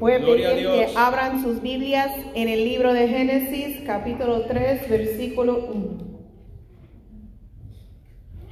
Voy 0.00 0.12
a 0.12 0.18
Gloria 0.18 0.50
pedir 0.50 0.66
que 0.68 0.86
abran 0.96 1.42
sus 1.42 1.60
Biblias 1.60 2.10
en 2.34 2.48
el 2.48 2.64
libro 2.64 2.92
de 2.92 3.08
Génesis, 3.08 3.80
capítulo 3.84 4.42
3, 4.42 4.88
versículo 4.88 5.68
1. 5.72 6.08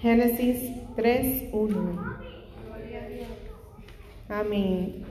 Génesis 0.01 0.73
3, 0.97 1.45
1. 1.53 2.17
Amén. 4.29 5.05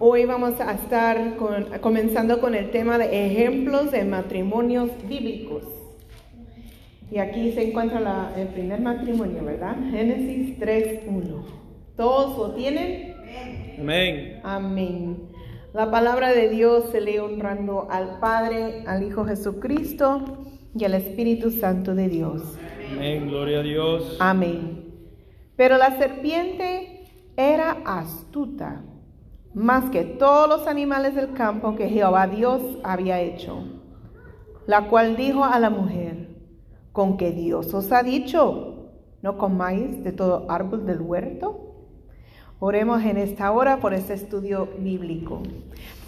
Hoy 0.00 0.24
vamos 0.24 0.60
a 0.60 0.72
estar 0.72 1.36
con- 1.36 1.66
comenzando 1.80 2.40
con 2.40 2.54
el 2.54 2.70
tema 2.70 2.98
de 2.98 3.26
ejemplos 3.26 3.90
de 3.92 4.04
matrimonios 4.04 4.90
bíblicos. 5.08 5.62
Y 7.10 7.18
aquí 7.18 7.52
se 7.52 7.68
encuentra 7.68 8.00
la- 8.00 8.32
el 8.36 8.48
primer 8.48 8.80
matrimonio, 8.80 9.44
¿verdad? 9.44 9.76
Génesis 9.90 10.58
3, 10.58 11.00
1. 11.06 11.44
¿Todos 11.96 12.36
lo 12.36 12.54
tienen? 12.54 13.14
Amén. 13.80 14.40
Amén. 14.42 15.28
La 15.72 15.90
palabra 15.90 16.32
de 16.32 16.48
Dios 16.48 16.90
se 16.90 17.00
lee 17.00 17.18
honrando 17.18 17.86
al 17.90 18.18
Padre, 18.18 18.82
al 18.86 19.02
Hijo 19.04 19.24
Jesucristo 19.24 20.38
y 20.74 20.84
al 20.84 20.94
Espíritu 20.94 21.50
Santo 21.50 21.94
de 21.94 22.08
Dios. 22.08 22.42
Amén. 22.92 23.28
Gloria 23.28 23.60
a 23.60 23.62
Dios. 23.62 24.16
Amén. 24.18 24.84
Pero 25.56 25.76
la 25.76 25.96
serpiente 25.98 27.04
era 27.36 27.78
astuta, 27.84 28.82
más 29.54 29.90
que 29.90 30.04
todos 30.04 30.48
los 30.48 30.66
animales 30.66 31.14
del 31.14 31.32
campo 31.32 31.76
que 31.76 31.88
Jehová 31.88 32.26
Dios 32.26 32.62
había 32.82 33.20
hecho, 33.20 33.64
la 34.66 34.88
cual 34.88 35.16
dijo 35.16 35.44
a 35.44 35.58
la 35.60 35.70
mujer, 35.70 36.28
con 36.92 37.16
que 37.16 37.30
Dios 37.30 37.72
os 37.74 37.92
ha 37.92 38.02
dicho, 38.02 38.90
no 39.22 39.38
comáis 39.38 40.02
de 40.02 40.12
todo 40.12 40.46
árbol 40.48 40.84
del 40.86 41.00
huerto. 41.00 41.67
Oremos 42.60 43.04
en 43.04 43.18
esta 43.18 43.52
hora 43.52 43.78
por 43.78 43.94
este 43.94 44.14
estudio 44.14 44.68
bíblico. 44.78 45.44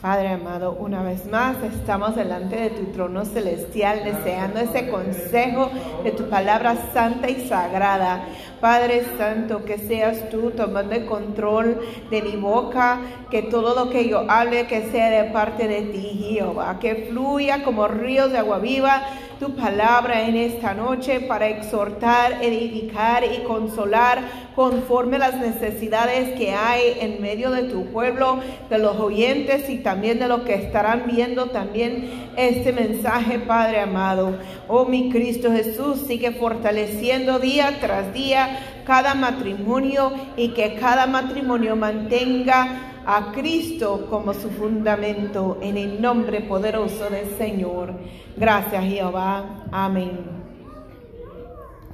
Padre 0.02 0.30
amado, 0.30 0.72
una 0.72 1.00
vez 1.00 1.30
más 1.30 1.62
estamos 1.62 2.16
delante 2.16 2.56
de 2.56 2.70
tu 2.70 2.86
trono 2.86 3.24
celestial 3.24 4.02
deseando 4.02 4.58
ese 4.58 4.88
consejo 4.88 5.70
de 6.02 6.10
tu 6.10 6.28
palabra 6.28 6.90
santa 6.92 7.30
y 7.30 7.46
sagrada. 7.46 8.24
Padre 8.60 9.04
Santo, 9.16 9.64
que 9.64 9.78
seas 9.78 10.28
tú 10.28 10.50
tomando 10.50 10.92
el 10.96 11.06
control 11.06 11.82
de 12.10 12.20
mi 12.20 12.34
boca, 12.34 12.98
que 13.30 13.42
todo 13.42 13.76
lo 13.76 13.88
que 13.88 14.08
yo 14.08 14.28
hable 14.28 14.66
que 14.66 14.90
sea 14.90 15.08
de 15.08 15.30
parte 15.30 15.68
de 15.68 15.82
ti, 15.82 16.32
Jehová, 16.32 16.80
que 16.80 17.06
fluya 17.10 17.62
como 17.62 17.86
ríos 17.86 18.32
de 18.32 18.38
agua 18.38 18.58
viva 18.58 19.02
tu 19.40 19.56
palabra 19.56 20.28
en 20.28 20.36
esta 20.36 20.74
noche 20.74 21.20
para 21.20 21.48
exhortar, 21.48 22.44
edificar 22.44 23.24
y 23.24 23.42
consolar 23.42 24.20
conforme 24.54 25.18
las 25.18 25.36
necesidades 25.38 26.36
que 26.38 26.52
hay 26.52 26.98
en 27.00 27.22
medio 27.22 27.50
de 27.50 27.62
tu 27.62 27.86
pueblo, 27.86 28.40
de 28.68 28.76
los 28.76 29.00
oyentes 29.00 29.70
y 29.70 29.78
también 29.78 30.18
de 30.18 30.28
los 30.28 30.42
que 30.42 30.54
estarán 30.56 31.04
viendo 31.06 31.46
también 31.46 32.28
este 32.36 32.72
mensaje, 32.72 33.38
Padre 33.38 33.80
amado. 33.80 34.36
Oh 34.68 34.84
mi 34.84 35.08
Cristo 35.08 35.50
Jesús, 35.50 36.02
sigue 36.06 36.32
fortaleciendo 36.32 37.38
día 37.38 37.78
tras 37.80 38.12
día 38.12 38.79
cada 38.84 39.14
matrimonio 39.14 40.12
y 40.36 40.48
que 40.48 40.74
cada 40.74 41.06
matrimonio 41.06 41.76
mantenga 41.76 42.90
a 43.06 43.32
Cristo 43.32 44.06
como 44.08 44.34
su 44.34 44.50
fundamento 44.50 45.58
en 45.62 45.76
el 45.76 46.00
nombre 46.00 46.40
poderoso 46.42 47.08
del 47.10 47.28
Señor. 47.36 47.94
Gracias 48.36 48.84
Jehová. 48.84 49.64
Amén. 49.72 50.18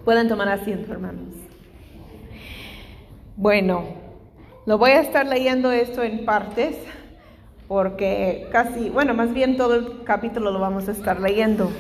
Pueden 0.05 0.29
tomar 0.29 0.49
asiento, 0.49 0.93
hermanos. 0.93 1.35
Bueno, 3.37 3.85
lo 4.65 4.79
voy 4.79 4.93
a 4.93 5.01
estar 5.01 5.27
leyendo 5.27 5.73
esto 5.73 6.03
en 6.03 6.25
partes 6.25 6.77
porque 7.69 8.47
casi, 8.53 8.91
bueno, 8.91 9.15
más 9.15 9.35
bien 9.35 9.57
todo 9.57 9.75
el 9.75 10.05
capítulo 10.05 10.51
lo 10.53 10.61
vamos 10.61 10.89
a 10.89 10.93
estar 10.93 11.21
leyendo 11.21 11.71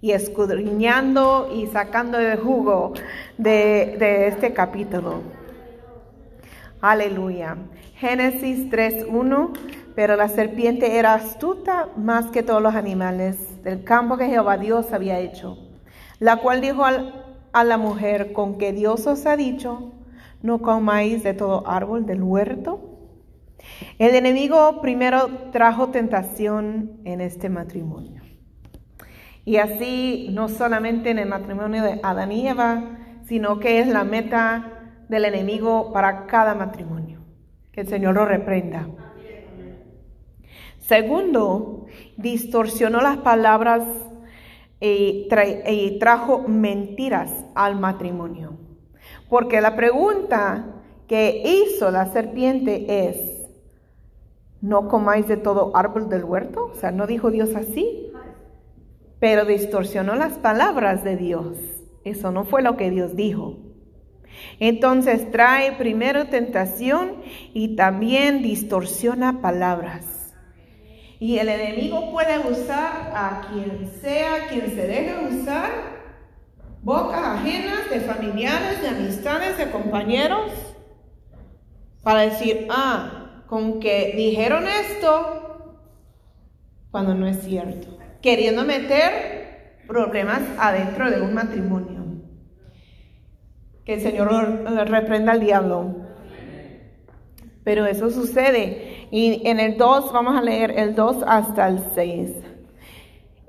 y 0.00 0.12
escudriñando 0.12 1.50
y 1.52 1.66
sacando 1.66 2.18
el 2.18 2.38
jugo 2.38 2.92
de, 3.36 4.28
este 4.28 4.52
capítulo. 4.52 5.22
Aleluya. 6.80 7.56
Génesis 7.96 8.70
3.1. 8.70 9.50
Pero 9.94 10.14
la 10.14 10.28
serpiente 10.28 10.96
era 10.96 11.14
astuta 11.14 11.88
más 11.96 12.26
que 12.26 12.44
todos 12.44 12.62
los 12.62 12.76
animales 12.76 13.64
del 13.64 13.82
campo 13.82 14.16
que 14.16 14.28
Jehová 14.28 14.56
Dios 14.56 14.92
había 14.92 15.18
hecho, 15.18 15.58
la 16.20 16.36
cual 16.36 16.60
dijo 16.60 16.84
a 16.84 17.64
la 17.64 17.78
mujer, 17.78 18.32
con 18.32 18.58
que 18.58 18.72
Dios 18.72 19.08
os 19.08 19.26
ha 19.26 19.36
dicho, 19.36 19.92
no 20.40 20.62
comáis 20.62 21.24
de 21.24 21.34
todo 21.34 21.66
árbol 21.66 22.06
del 22.06 22.22
huerto. 22.22 22.80
El 23.98 24.14
enemigo 24.14 24.80
primero 24.80 25.50
trajo 25.50 25.88
tentación 25.88 27.00
en 27.04 27.20
este 27.20 27.48
matrimonio. 27.48 28.17
Y 29.48 29.56
así, 29.56 30.28
no 30.30 30.50
solamente 30.50 31.08
en 31.08 31.18
el 31.18 31.26
matrimonio 31.26 31.82
de 31.82 32.00
Adán 32.02 32.32
y 32.32 32.46
Eva, 32.46 32.98
sino 33.24 33.60
que 33.60 33.80
es 33.80 33.88
la 33.88 34.04
meta 34.04 34.92
del 35.08 35.24
enemigo 35.24 35.90
para 35.90 36.26
cada 36.26 36.54
matrimonio. 36.54 37.20
Que 37.72 37.80
el 37.80 37.88
Señor 37.88 38.16
lo 38.16 38.26
reprenda. 38.26 38.86
Segundo, 40.76 41.86
distorsionó 42.18 43.00
las 43.00 43.16
palabras 43.16 43.84
y, 44.80 45.28
tra- 45.30 45.62
y 45.66 45.98
trajo 45.98 46.44
mentiras 46.46 47.32
al 47.54 47.80
matrimonio. 47.80 48.58
Porque 49.30 49.62
la 49.62 49.76
pregunta 49.76 50.74
que 51.06 51.42
hizo 51.42 51.90
la 51.90 52.04
serpiente 52.12 53.08
es, 53.08 53.48
¿no 54.60 54.88
comáis 54.88 55.26
de 55.26 55.38
todo 55.38 55.74
árbol 55.74 56.10
del 56.10 56.24
huerto? 56.24 56.66
O 56.66 56.74
sea, 56.74 56.90
¿no 56.90 57.06
dijo 57.06 57.30
Dios 57.30 57.54
así? 57.56 58.07
Pero 59.20 59.44
distorsionó 59.44 60.14
las 60.14 60.34
palabras 60.34 61.04
de 61.04 61.16
Dios. 61.16 61.56
Eso 62.04 62.30
no 62.30 62.44
fue 62.44 62.62
lo 62.62 62.76
que 62.76 62.90
Dios 62.90 63.16
dijo. 63.16 63.58
Entonces 64.60 65.30
trae 65.30 65.72
primero 65.72 66.26
tentación 66.26 67.22
y 67.54 67.76
también 67.76 68.42
distorsiona 68.42 69.40
palabras. 69.40 70.34
Y 71.20 71.38
el 71.38 71.48
enemigo 71.48 72.12
puede 72.12 72.38
usar 72.38 73.10
a 73.14 73.48
quien 73.50 73.90
sea, 74.00 74.46
quien 74.48 74.70
se 74.70 74.86
deje 74.86 75.14
usar, 75.28 75.70
bocas 76.82 77.20
ajenas 77.20 77.90
de 77.90 78.00
familiares, 78.00 78.80
de 78.80 78.88
amistades, 78.88 79.58
de 79.58 79.70
compañeros, 79.70 80.52
para 82.04 82.20
decir, 82.20 82.68
ah, 82.70 83.42
con 83.48 83.80
que 83.80 84.14
dijeron 84.16 84.64
esto, 84.68 85.74
cuando 86.92 87.14
no 87.14 87.26
es 87.26 87.42
cierto, 87.42 87.97
queriendo 88.20 88.64
meter 88.64 89.82
problemas 89.86 90.42
adentro 90.58 91.10
de 91.10 91.22
un 91.22 91.34
matrimonio. 91.34 92.04
Que 93.84 93.94
el 93.94 94.00
Señor 94.00 94.30
reprenda 94.88 95.32
al 95.32 95.40
diablo. 95.40 95.94
Pero 97.64 97.86
eso 97.86 98.10
sucede. 98.10 99.06
Y 99.10 99.46
en 99.48 99.60
el 99.60 99.76
2, 99.76 100.12
vamos 100.12 100.36
a 100.36 100.42
leer 100.42 100.72
el 100.76 100.94
2 100.94 101.24
hasta 101.26 101.68
el 101.68 101.80
6. 101.94 102.30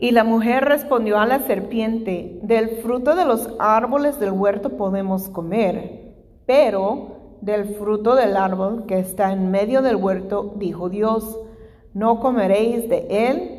Y 0.02 0.12
la 0.12 0.24
mujer 0.24 0.64
respondió 0.64 1.20
a 1.20 1.26
la 1.26 1.40
serpiente, 1.40 2.40
del 2.42 2.70
fruto 2.82 3.16
de 3.16 3.26
los 3.26 3.50
árboles 3.60 4.18
del 4.18 4.32
huerto 4.32 4.78
podemos 4.78 5.28
comer, 5.28 6.16
pero 6.46 7.38
del 7.42 7.76
fruto 7.76 8.16
del 8.16 8.38
árbol 8.38 8.86
que 8.88 8.98
está 8.98 9.34
en 9.34 9.52
medio 9.52 9.82
del 9.82 9.98
huerto, 9.98 10.54
dijo 10.56 10.90
Dios, 10.90 11.38
no 11.94 12.22
comeréis 12.22 12.88
de 12.88 13.08
él, 13.10 13.59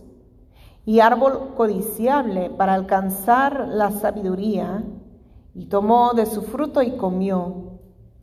y 0.85 0.99
árbol 0.99 1.53
codiciable 1.55 2.49
para 2.49 2.73
alcanzar 2.73 3.67
la 3.67 3.91
sabiduría 3.91 4.83
y 5.53 5.65
tomó 5.67 6.13
de 6.13 6.25
su 6.25 6.41
fruto 6.41 6.81
y 6.81 6.97
comió 6.97 7.79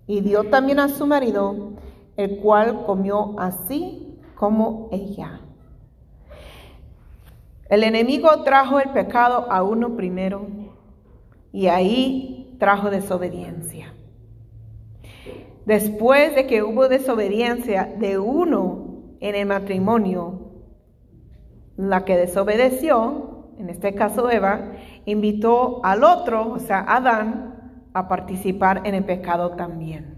y 0.06 0.20
dio 0.22 0.44
también 0.44 0.80
a 0.80 0.88
su 0.88 1.06
marido, 1.06 1.72
el 2.16 2.38
cual 2.38 2.84
comió 2.84 3.38
así 3.38 4.18
como 4.34 4.88
ella. 4.90 5.40
El 7.68 7.84
enemigo 7.84 8.42
trajo 8.44 8.80
el 8.80 8.90
pecado 8.90 9.46
a 9.50 9.62
uno 9.62 9.94
primero 9.94 10.46
y 11.52 11.66
ahí 11.66 12.56
trajo 12.58 12.90
desobediencia. 12.90 13.92
Después 15.66 16.34
de 16.34 16.46
que 16.46 16.62
hubo 16.62 16.88
desobediencia 16.88 17.92
de 17.98 18.18
uno 18.18 19.02
en 19.20 19.34
el 19.34 19.46
matrimonio, 19.46 20.47
la 21.78 22.04
que 22.04 22.16
desobedeció, 22.16 23.46
en 23.56 23.70
este 23.70 23.94
caso 23.94 24.28
Eva, 24.30 24.72
invitó 25.06 25.80
al 25.84 26.02
otro, 26.02 26.52
o 26.52 26.58
sea, 26.58 26.84
Adán, 26.86 27.84
a 27.94 28.08
participar 28.08 28.82
en 28.84 28.96
el 28.96 29.04
pecado 29.04 29.50
también. 29.50 30.16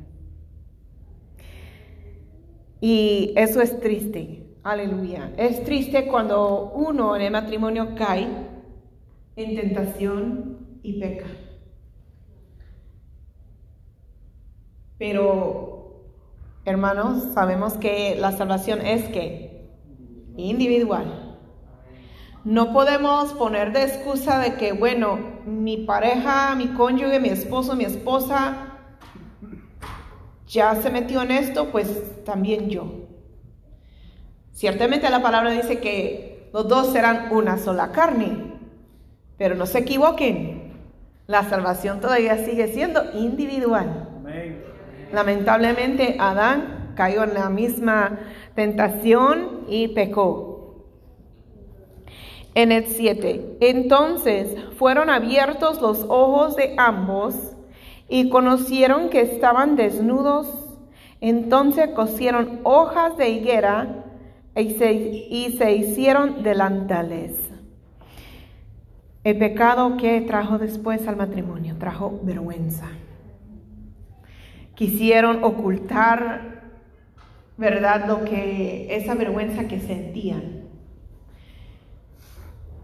Y 2.81 3.35
eso 3.37 3.61
es 3.61 3.79
triste, 3.79 4.57
aleluya. 4.63 5.33
Es 5.37 5.63
triste 5.65 6.07
cuando 6.07 6.73
uno 6.75 7.15
en 7.15 7.23
el 7.23 7.33
matrimonio 7.33 7.95
cae 7.95 8.27
en 9.37 9.57
tentación 9.57 10.79
y 10.83 10.99
peca. 10.99 11.27
Pero, 14.99 16.07
hermanos, 16.65 17.35
sabemos 17.35 17.75
que 17.75 18.17
la 18.19 18.33
salvación 18.33 18.81
es 18.81 19.09
que 19.11 19.69
individual. 20.39 21.20
No 22.45 22.73
podemos 22.73 23.33
poner 23.35 23.73
de 23.73 23.83
excusa 23.83 24.39
de 24.39 24.55
que, 24.55 24.73
bueno, 24.73 25.19
mi 25.45 25.79
pareja, 25.79 26.55
mi 26.55 26.69
cónyuge, 26.69 27.21
mi 27.21 27.29
esposo, 27.29 27.77
mi 27.77 27.85
esposa 27.85 28.79
ya 30.47 30.75
se 30.77 30.91
metió 30.91 31.23
en 31.23 31.33
esto, 31.33 31.71
pues 31.71 32.25
también 32.25 32.71
yo. 32.71 32.87
Ciertamente 34.53 35.09
la 35.11 35.23
palabra 35.23 35.51
dice 35.51 35.81
que 35.81 36.51
los 36.53 36.67
dos 36.67 36.93
serán 36.93 37.29
una 37.31 37.59
sola 37.59 37.93
carne, 37.93 38.55
pero 39.37 39.55
no 39.55 39.67
se 39.67 39.79
equivoquen, 39.79 40.73
la 41.27 41.45
salvación 41.45 42.01
todavía 42.01 42.45
sigue 42.45 42.69
siendo 42.69 43.03
individual. 43.15 44.09
Lamentablemente 45.13 46.17
Adán 46.19 46.93
cayó 46.97 47.23
en 47.23 47.35
la 47.35 47.49
misma 47.51 48.19
tentación 48.55 49.61
y 49.69 49.89
pecó. 49.89 50.50
En 52.55 52.73
el 52.73 52.87
7, 52.87 53.59
entonces 53.61 54.57
fueron 54.77 55.09
abiertos 55.09 55.81
los 55.81 56.05
ojos 56.09 56.57
de 56.57 56.75
ambos 56.79 57.35
y 58.09 58.29
conocieron 58.29 59.09
que 59.09 59.21
estaban 59.21 59.77
desnudos. 59.77 60.49
Entonces 61.21 61.91
cosieron 61.91 62.61
hojas 62.65 63.17
de 63.17 63.29
higuera 63.29 64.05
y 64.57 64.71
se, 64.71 64.93
y 64.93 65.55
se 65.57 65.73
hicieron 65.77 66.43
delantales. 66.43 67.37
El 69.23 69.39
pecado 69.39 69.97
que 69.97 70.21
trajo 70.23 70.59
después 70.59 71.07
al 71.07 71.17
matrimonio 71.17 71.77
trajo 71.79 72.19
vergüenza. 72.23 72.89
Quisieron 74.75 75.45
ocultar, 75.45 76.73
¿verdad? 77.59 78.07
Lo 78.09 78.25
que, 78.25 78.97
esa 78.97 79.15
vergüenza 79.15 79.69
que 79.69 79.79
sentían. 79.79 80.60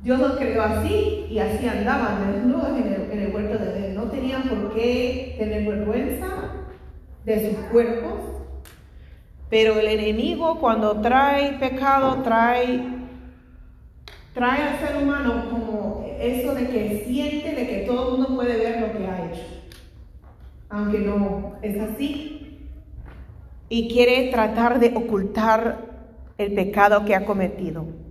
Dios 0.02 0.20
los 0.20 0.36
creó 0.36 0.62
así 0.62 1.26
y 1.30 1.38
así 1.38 1.66
andaban 1.66 2.32
desnudos 2.32 2.68
en 2.78 2.86
el, 2.86 3.10
en 3.10 3.34
huerto 3.34 3.58
de 3.58 3.70
Edén. 3.70 3.94
No 3.94 4.04
tenían 4.04 4.42
por 4.48 4.74
qué 4.74 5.34
tener 5.38 5.66
vergüenza 5.66 6.26
de 7.24 7.50
sus 7.50 7.58
cuerpos, 7.66 8.20
pero 9.50 9.78
el 9.80 9.88
enemigo 9.88 10.58
cuando 10.60 11.00
trae 11.00 11.58
pecado 11.58 12.22
trae, 12.22 12.84
trae 14.32 14.62
al 14.62 14.78
ser 14.78 15.02
humano 15.02 15.50
como 15.50 16.06
eso 16.20 16.54
de 16.54 16.68
que 16.68 17.04
siente 17.06 17.52
de 17.52 17.66
que 17.68 17.76
todo 17.86 18.04
el 18.04 18.12
mundo 18.12 18.36
puede 18.36 18.56
ver 18.56 18.80
lo 18.80 18.92
que 18.92 19.06
ha 19.06 19.26
hecho, 19.26 19.42
aunque 20.68 20.98
no 20.98 21.56
es 21.62 21.80
así, 21.80 22.68
y 23.68 23.88
quiere 23.88 24.30
tratar 24.30 24.78
de 24.78 24.92
ocultar 24.94 25.96
el 26.38 26.54
pecado 26.54 27.04
que 27.04 27.14
ha 27.14 27.24
cometido. 27.24 28.05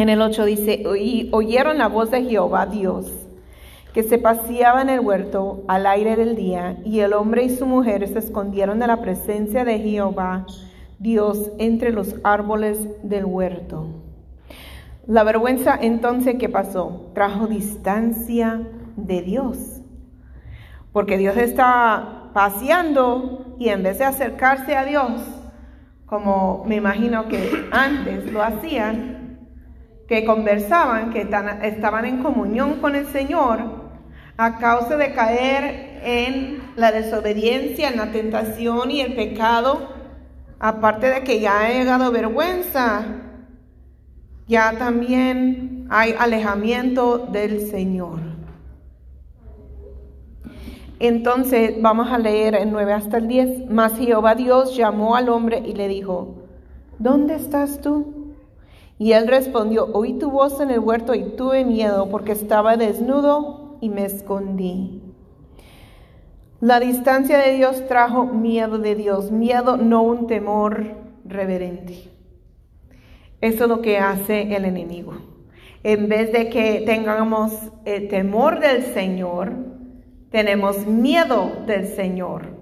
En 0.00 0.08
el 0.08 0.22
8 0.22 0.46
dice, 0.46 0.82
y 0.98 1.28
oyeron 1.30 1.76
la 1.76 1.86
voz 1.86 2.10
de 2.10 2.24
Jehová 2.24 2.64
Dios, 2.64 3.12
que 3.92 4.02
se 4.02 4.16
paseaba 4.16 4.80
en 4.80 4.88
el 4.88 5.00
huerto 5.00 5.62
al 5.68 5.84
aire 5.86 6.16
del 6.16 6.36
día, 6.36 6.78
y 6.86 7.00
el 7.00 7.12
hombre 7.12 7.44
y 7.44 7.50
su 7.50 7.66
mujer 7.66 8.08
se 8.08 8.18
escondieron 8.18 8.78
de 8.78 8.86
la 8.86 9.02
presencia 9.02 9.62
de 9.62 9.78
Jehová 9.78 10.46
Dios 10.98 11.52
entre 11.58 11.92
los 11.92 12.14
árboles 12.24 12.78
del 13.02 13.26
huerto. 13.26 13.88
La 15.06 15.22
vergüenza 15.22 15.78
entonces 15.78 16.36
que 16.36 16.48
pasó 16.48 17.10
trajo 17.12 17.46
distancia 17.46 18.66
de 18.96 19.20
Dios, 19.20 19.82
porque 20.94 21.18
Dios 21.18 21.36
está 21.36 22.30
paseando 22.32 23.54
y 23.58 23.68
en 23.68 23.82
vez 23.82 23.98
de 23.98 24.06
acercarse 24.06 24.74
a 24.74 24.86
Dios, 24.86 25.20
como 26.06 26.64
me 26.66 26.76
imagino 26.76 27.28
que 27.28 27.68
antes 27.70 28.32
lo 28.32 28.42
hacían, 28.42 29.19
que 30.10 30.24
conversaban, 30.24 31.10
que 31.10 31.20
estaban 31.62 32.04
en 32.04 32.20
comunión 32.20 32.80
con 32.80 32.96
el 32.96 33.06
Señor, 33.06 33.60
a 34.36 34.58
causa 34.58 34.96
de 34.96 35.12
caer 35.14 36.00
en 36.02 36.64
la 36.74 36.90
desobediencia, 36.90 37.90
en 37.90 37.96
la 37.96 38.10
tentación 38.10 38.90
y 38.90 39.02
el 39.02 39.14
pecado, 39.14 39.88
aparte 40.58 41.06
de 41.10 41.22
que 41.22 41.38
ya 41.38 41.60
ha 41.60 41.72
llegado 41.72 42.10
vergüenza, 42.10 43.04
ya 44.48 44.72
también 44.76 45.86
hay 45.90 46.16
alejamiento 46.18 47.28
del 47.30 47.68
Señor. 47.68 48.18
Entonces 50.98 51.80
vamos 51.80 52.10
a 52.10 52.18
leer 52.18 52.56
en 52.56 52.72
9 52.72 52.92
hasta 52.94 53.18
el 53.18 53.28
10. 53.28 53.70
Mas 53.70 53.96
Jehová 53.96 54.34
Dios 54.34 54.76
llamó 54.76 55.14
al 55.14 55.28
hombre 55.28 55.62
y 55.64 55.74
le 55.74 55.86
dijo, 55.86 56.34
¿dónde 56.98 57.36
estás 57.36 57.80
tú? 57.80 58.19
Y 59.00 59.12
él 59.12 59.28
respondió, 59.28 59.88
oí 59.94 60.12
tu 60.18 60.30
voz 60.30 60.60
en 60.60 60.70
el 60.70 60.78
huerto 60.78 61.14
y 61.14 61.22
tuve 61.22 61.64
miedo 61.64 62.10
porque 62.10 62.32
estaba 62.32 62.76
desnudo 62.76 63.78
y 63.80 63.88
me 63.88 64.04
escondí. 64.04 65.00
La 66.60 66.80
distancia 66.80 67.38
de 67.38 67.54
Dios 67.54 67.86
trajo 67.88 68.26
miedo 68.26 68.76
de 68.76 68.94
Dios, 68.94 69.30
miedo, 69.30 69.78
no 69.78 70.02
un 70.02 70.26
temor 70.26 70.96
reverente. 71.24 72.10
Eso 73.40 73.64
es 73.64 73.70
lo 73.70 73.80
que 73.80 73.96
hace 73.96 74.54
el 74.54 74.66
enemigo. 74.66 75.14
En 75.82 76.10
vez 76.10 76.30
de 76.30 76.50
que 76.50 76.82
tengamos 76.84 77.54
el 77.86 78.08
temor 78.08 78.60
del 78.60 78.82
Señor, 78.82 79.54
tenemos 80.30 80.86
miedo 80.86 81.50
del 81.66 81.86
Señor 81.86 82.60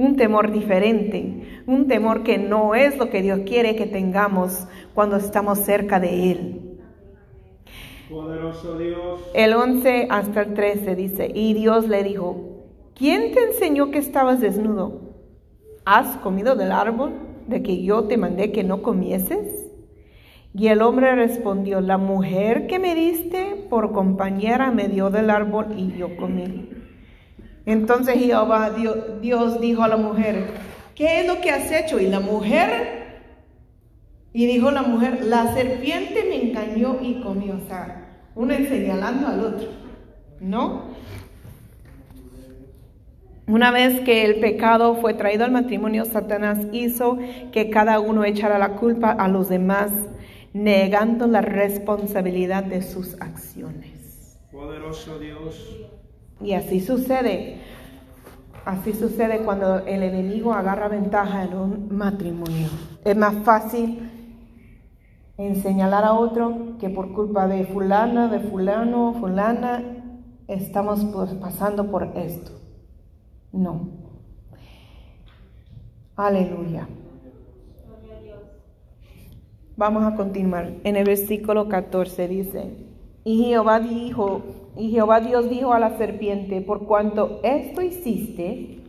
un 0.00 0.16
temor 0.16 0.50
diferente, 0.50 1.62
un 1.66 1.86
temor 1.86 2.22
que 2.22 2.38
no 2.38 2.74
es 2.74 2.96
lo 2.96 3.10
que 3.10 3.20
Dios 3.20 3.40
quiere 3.44 3.76
que 3.76 3.84
tengamos 3.84 4.66
cuando 4.94 5.16
estamos 5.16 5.58
cerca 5.58 6.00
de 6.00 6.32
Él. 6.32 6.80
Poderoso 8.10 8.76
Dios. 8.76 9.20
El 9.34 9.54
11 9.54 10.08
hasta 10.10 10.42
el 10.42 10.54
13 10.54 10.96
dice, 10.96 11.30
y 11.34 11.54
Dios 11.54 11.88
le 11.88 12.02
dijo, 12.02 12.66
¿quién 12.94 13.32
te 13.32 13.44
enseñó 13.44 13.90
que 13.90 13.98
estabas 13.98 14.40
desnudo? 14.40 15.00
¿Has 15.84 16.16
comido 16.18 16.56
del 16.56 16.72
árbol 16.72 17.12
de 17.46 17.62
que 17.62 17.82
yo 17.82 18.04
te 18.04 18.16
mandé 18.16 18.52
que 18.52 18.64
no 18.64 18.82
comieses? 18.82 19.70
Y 20.52 20.66
el 20.66 20.82
hombre 20.82 21.14
respondió, 21.14 21.80
la 21.80 21.96
mujer 21.96 22.66
que 22.66 22.80
me 22.80 22.96
diste 22.96 23.66
por 23.70 23.92
compañera 23.92 24.72
me 24.72 24.88
dio 24.88 25.08
del 25.10 25.30
árbol 25.30 25.66
y 25.76 25.96
yo 25.96 26.16
comí. 26.16 26.70
Entonces 27.66 28.16
Jehová 28.18 28.70
Dios, 29.20 29.60
dijo 29.60 29.82
a 29.84 29.88
la 29.88 29.96
mujer, 29.96 30.48
¿qué 30.96 31.20
es 31.20 31.26
lo 31.26 31.40
que 31.40 31.50
has 31.50 31.70
hecho? 31.70 32.00
Y 32.00 32.08
la 32.08 32.18
mujer, 32.18 32.99
y 34.32 34.46
dijo 34.46 34.70
la 34.70 34.82
mujer, 34.82 35.24
la 35.24 35.52
serpiente 35.54 36.24
me 36.28 36.50
engañó 36.50 36.98
y 37.02 37.20
comió. 37.20 37.56
O 37.56 37.66
sea, 37.66 38.28
una 38.34 38.56
señalando 38.56 39.26
al 39.26 39.40
otro, 39.40 39.68
¿no? 40.40 40.90
Una 43.46 43.72
vez 43.72 44.00
que 44.02 44.24
el 44.24 44.38
pecado 44.38 44.94
fue 44.94 45.14
traído 45.14 45.44
al 45.44 45.50
matrimonio, 45.50 46.04
Satanás 46.04 46.68
hizo 46.70 47.18
que 47.50 47.68
cada 47.68 47.98
uno 47.98 48.24
echara 48.24 48.58
la 48.58 48.76
culpa 48.76 49.10
a 49.10 49.26
los 49.26 49.48
demás, 49.48 49.90
negando 50.52 51.26
la 51.26 51.40
responsabilidad 51.40 52.62
de 52.62 52.82
sus 52.82 53.20
acciones. 53.20 54.38
Poderoso 54.52 55.18
Dios. 55.18 55.88
Y 56.40 56.52
así 56.52 56.80
sucede. 56.80 57.56
Así 58.64 58.92
sucede 58.92 59.38
cuando 59.38 59.78
el 59.84 60.04
enemigo 60.04 60.52
agarra 60.52 60.86
ventaja 60.86 61.42
en 61.44 61.54
un 61.54 61.96
matrimonio. 61.96 62.68
Es 63.04 63.16
más 63.16 63.34
fácil 63.42 64.19
enseñar 65.46 65.92
a 65.92 66.12
otro 66.12 66.76
que 66.78 66.88
por 66.90 67.12
culpa 67.12 67.46
de 67.48 67.64
fulana, 67.64 68.28
de 68.28 68.40
fulano, 68.40 69.14
fulana, 69.14 69.82
estamos 70.48 71.04
pues 71.12 71.34
pasando 71.34 71.90
por 71.90 72.04
esto. 72.16 72.52
No. 73.52 73.88
Aleluya. 76.16 76.88
Vamos 79.76 80.04
a 80.04 80.14
continuar. 80.14 80.74
En 80.84 80.96
el 80.96 81.04
versículo 81.04 81.68
14 81.68 82.28
dice, 82.28 82.90
y 83.24 83.44
Jehová 83.44 83.80
dijo, 83.80 84.42
y 84.76 84.90
Jehová 84.90 85.20
Dios 85.20 85.48
dijo 85.48 85.72
a 85.72 85.78
la 85.78 85.96
serpiente, 85.96 86.60
por 86.60 86.86
cuanto 86.86 87.40
esto 87.42 87.80
hiciste, 87.80 88.84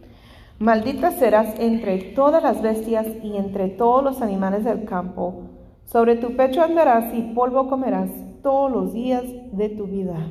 maldita 0.60 1.12
serás 1.12 1.60
entre 1.60 1.98
todas 2.13 2.43
las 2.43 2.62
bestias 2.62 3.08
y 3.24 3.38
entre 3.38 3.70
todos 3.70 4.03
los 4.03 4.22
animales 4.22 4.65
del 4.65 4.84
campo. 4.84 5.50
Sobre 5.91 6.15
tu 6.15 6.38
pecho 6.38 6.62
andarás 6.62 7.13
y 7.13 7.21
polvo 7.33 7.67
comerás 7.67 8.10
todos 8.41 8.71
los 8.71 8.93
días 8.93 9.24
de 9.51 9.67
tu 9.67 9.88
vida. 9.88 10.25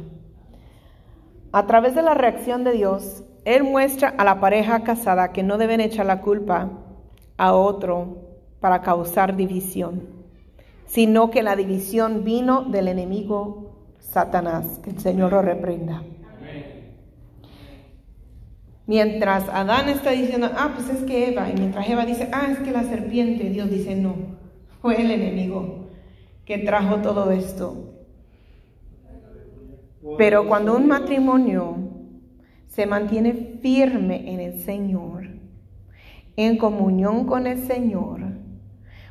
A 1.52 1.66
través 1.66 1.94
de 1.94 2.00
la 2.00 2.14
reacción 2.14 2.64
de 2.64 2.72
Dios, 2.72 3.24
Él 3.44 3.64
muestra 3.64 4.08
a 4.08 4.24
la 4.24 4.40
pareja 4.40 4.84
casada 4.84 5.32
que 5.32 5.42
no 5.42 5.58
deben 5.58 5.82
echar 5.82 6.06
la 6.06 6.22
culpa 6.22 6.70
a 7.36 7.52
otro 7.52 8.30
para 8.60 8.80
causar 8.80 9.36
división, 9.36 10.08
sino 10.86 11.30
que 11.30 11.42
la 11.42 11.56
división 11.56 12.24
vino 12.24 12.62
del 12.62 12.88
enemigo 12.88 13.96
Satanás. 13.98 14.80
Que 14.82 14.90
el 14.90 14.98
Señor 14.98 15.32
lo 15.32 15.42
reprenda. 15.42 16.02
Mientras 18.86 19.46
Adán 19.50 19.90
está 19.90 20.12
diciendo, 20.12 20.50
ah, 20.56 20.70
pues 20.74 20.88
es 20.88 21.04
que 21.04 21.28
Eva, 21.28 21.50
y 21.50 21.52
mientras 21.52 21.86
Eva 21.86 22.06
dice, 22.06 22.30
ah, 22.32 22.48
es 22.50 22.60
que 22.60 22.70
la 22.70 22.84
serpiente, 22.84 23.50
Dios 23.50 23.70
dice, 23.70 23.94
no, 23.94 24.39
fue 24.80 25.00
el 25.00 25.10
enemigo 25.10 25.86
que 26.44 26.58
trajo 26.58 26.96
todo 26.96 27.30
esto. 27.30 27.94
Pero 30.16 30.46
cuando 30.46 30.76
un 30.76 30.86
matrimonio 30.86 31.76
se 32.66 32.86
mantiene 32.86 33.58
firme 33.60 34.32
en 34.32 34.40
el 34.40 34.60
Señor, 34.60 35.28
en 36.36 36.56
comunión 36.56 37.26
con 37.26 37.46
el 37.46 37.58
Señor, 37.58 38.20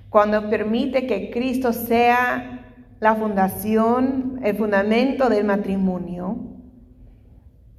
cuando 0.09 0.49
permite 0.49 1.05
que 1.05 1.29
Cristo 1.29 1.71
sea 1.71 2.73
la 2.99 3.15
fundación, 3.15 4.39
el 4.43 4.55
fundamento 4.55 5.29
del 5.29 5.45
matrimonio, 5.45 6.37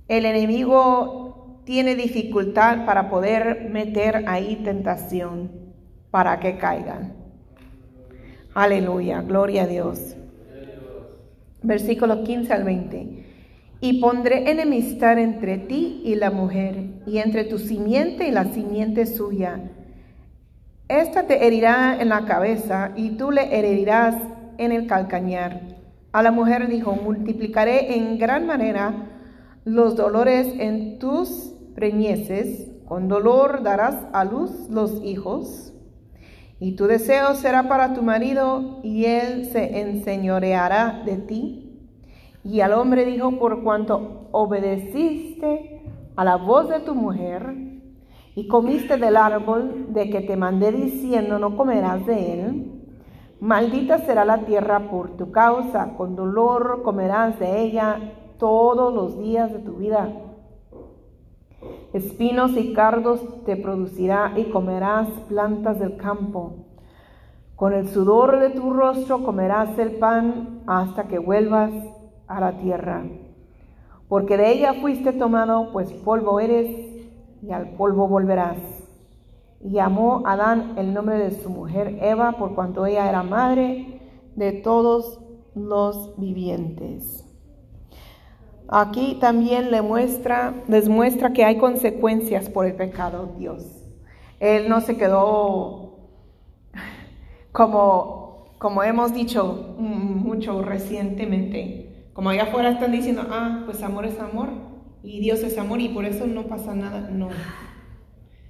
el 0.07 0.25
enemigo 0.25 1.61
tiene 1.65 1.97
dificultad 1.97 2.87
para 2.87 3.11
poder 3.11 3.69
meter 3.71 4.25
ahí 4.29 4.61
tentación 4.65 5.51
para 6.11 6.39
que 6.39 6.57
caigan. 6.57 7.20
Aleluya, 8.55 9.23
gloria 9.23 9.63
a 9.63 9.67
Dios. 9.67 10.17
Versículo 11.63 12.25
15 12.25 12.53
al 12.53 12.65
20. 12.65 13.27
Y 13.81 14.01
pondré 14.01 14.51
enemistad 14.51 15.19
entre 15.19 15.59
ti 15.59 16.03
y 16.05 16.17
la 16.17 16.31
mujer, 16.31 17.03
y 17.07 17.19
entre 17.19 17.45
tu 17.45 17.59
simiente 17.59 18.27
y 18.27 18.33
la 18.33 18.47
simiente 18.47 19.07
suya. 19.07 19.71
Esta 20.89 21.27
te 21.29 21.47
herirá 21.47 21.97
en 22.01 22.09
la 22.09 22.25
cabeza, 22.25 22.93
y 22.97 23.11
tú 23.11 23.31
le 23.31 23.57
herirás 23.57 24.17
en 24.59 24.73
el 24.73 24.89
calcañar. 24.89 25.61
A 26.13 26.23
la 26.23 26.33
mujer 26.33 26.69
dijo, 26.69 26.97
multiplicaré 26.97 27.97
en 27.97 28.19
gran 28.19 28.47
manera 28.47 29.07
los 29.65 29.95
dolores 29.95 30.49
en 30.59 30.99
tus 30.99 31.55
preñeces, 31.77 32.69
con 32.85 33.07
dolor 33.07 33.63
darás 33.63 33.97
a 34.13 34.25
luz 34.25 34.69
los 34.69 35.01
hijos, 35.05 35.70
y 36.61 36.77
tu 36.77 36.87
deseo 36.87 37.35
será 37.35 37.69
para 37.69 37.95
tu 37.95 38.03
marido, 38.03 38.81
y 38.83 39.07
él 39.07 39.47
se 39.47 39.81
enseñoreará 39.81 41.03
de 41.05 41.17
ti. 41.17 41.89
Y 42.45 42.61
al 42.61 42.75
hombre 42.75 43.07
dijo, 43.07 43.39
por 43.39 43.63
cuanto 43.63 44.29
obedeciste 44.31 45.83
a 46.17 46.25
la 46.25 46.37
voz 46.37 46.69
de 46.69 46.81
tu 46.81 46.95
mujer, 46.95 47.57
y 48.35 48.47
comiste 48.47 48.97
del 48.97 49.17
árbol 49.17 49.87
de 49.93 50.11
que 50.11 50.21
te 50.21 50.37
mandé 50.37 50.71
diciendo, 50.71 51.39
no 51.39 51.57
comerás 51.57 52.07
de 52.07 52.33
él, 52.35 52.81
Maldita 53.41 54.01
será 54.01 54.27
la 54.27 54.45
tierra 54.45 54.91
por 54.91 55.17
tu 55.17 55.33
causa, 55.33 55.95
con 55.97 56.15
dolor 56.15 56.83
comerás 56.85 57.39
de 57.39 57.63
ella 57.63 57.99
todos 58.39 58.93
los 58.93 59.19
días 59.19 59.51
de 59.51 59.61
tu 59.61 59.77
vida. 59.77 60.13
Espinos 61.93 62.57
y 62.57 62.73
cardos 62.73 63.21
te 63.45 63.57
producirá 63.57 64.33
y 64.37 64.45
comerás 64.45 65.09
plantas 65.29 65.81
del 65.81 65.97
campo. 65.97 66.67
Con 67.57 67.73
el 67.73 67.89
sudor 67.89 68.39
de 68.39 68.51
tu 68.51 68.73
rostro 68.73 69.25
comerás 69.25 69.77
el 69.79 69.97
pan 69.97 70.63
hasta 70.67 71.09
que 71.09 71.19
vuelvas 71.19 71.73
a 72.29 72.41
la 72.41 72.59
tierra. 72.59 73.05
Porque 74.09 74.37
de 74.37 74.53
ella 74.53 74.75
fuiste 74.75 75.13
tomado, 75.13 75.73
pues 75.73 75.93
polvo 75.93 76.39
eres 76.39 76.71
y 77.43 77.51
al 77.51 77.71
polvo 77.71 78.07
volverás. 78.07 78.59
Y 79.61 79.73
llamó 79.73 80.23
Adán 80.27 80.75
el 80.79 80.95
nombre 80.95 81.19
de 81.19 81.33
su 81.33 81.51
mujer 81.51 81.99
Eva 82.01 82.33
por 82.33 82.55
cuanto 82.55 82.87
ella 82.87 83.09
era 83.09 83.25
madre 83.25 84.01
de 84.37 84.53
todos 84.53 85.21
los 85.55 86.15
vivientes. 86.19 87.30
Aquí 88.73 89.17
también 89.21 89.73
le 89.73 89.83
muestra, 89.83 90.55
les 90.69 90.89
muestra 90.89 91.33
que 91.33 91.45
hay 91.45 91.57
consecuencias 91.59 92.49
por 92.49 92.67
el 92.67 92.75
pecado 92.75 93.35
Dios. 93.37 93.65
Él 94.39 94.69
no 94.69 94.81
se 94.81 94.97
quedó 94.97 95.99
como, 97.51 98.55
como 98.59 98.85
hemos 98.85 99.13
dicho 99.13 99.75
mucho 99.77 100.63
recientemente, 100.63 102.11
como 102.13 102.31
allá 102.31 102.45
afuera 102.45 102.71
están 102.71 102.93
diciendo, 102.93 103.27
ah, 103.29 103.65
pues 103.67 103.83
amor 103.83 104.07
es 104.07 104.21
amor 104.21 104.51
y 105.03 105.19
Dios 105.19 105.41
es 105.43 105.59
amor 105.59 105.81
y 105.81 105.89
por 105.89 106.05
eso 106.05 106.29
no 106.29 106.45
pasa 106.45 106.73
nada. 106.73 107.11
No, 107.11 107.29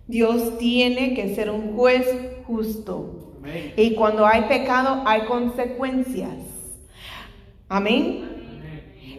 Dios 0.07 0.59
tiene 0.59 1.15
que 1.15 1.35
ser 1.35 1.50
un 1.50 1.75
juez 1.75 2.07
justo. 2.47 3.39
Y 3.75 3.95
cuando 3.95 4.27
hay 4.27 4.43
pecado 4.43 5.03
hay 5.07 5.23
consecuencias. 5.23 6.37
Amén. 7.71 8.30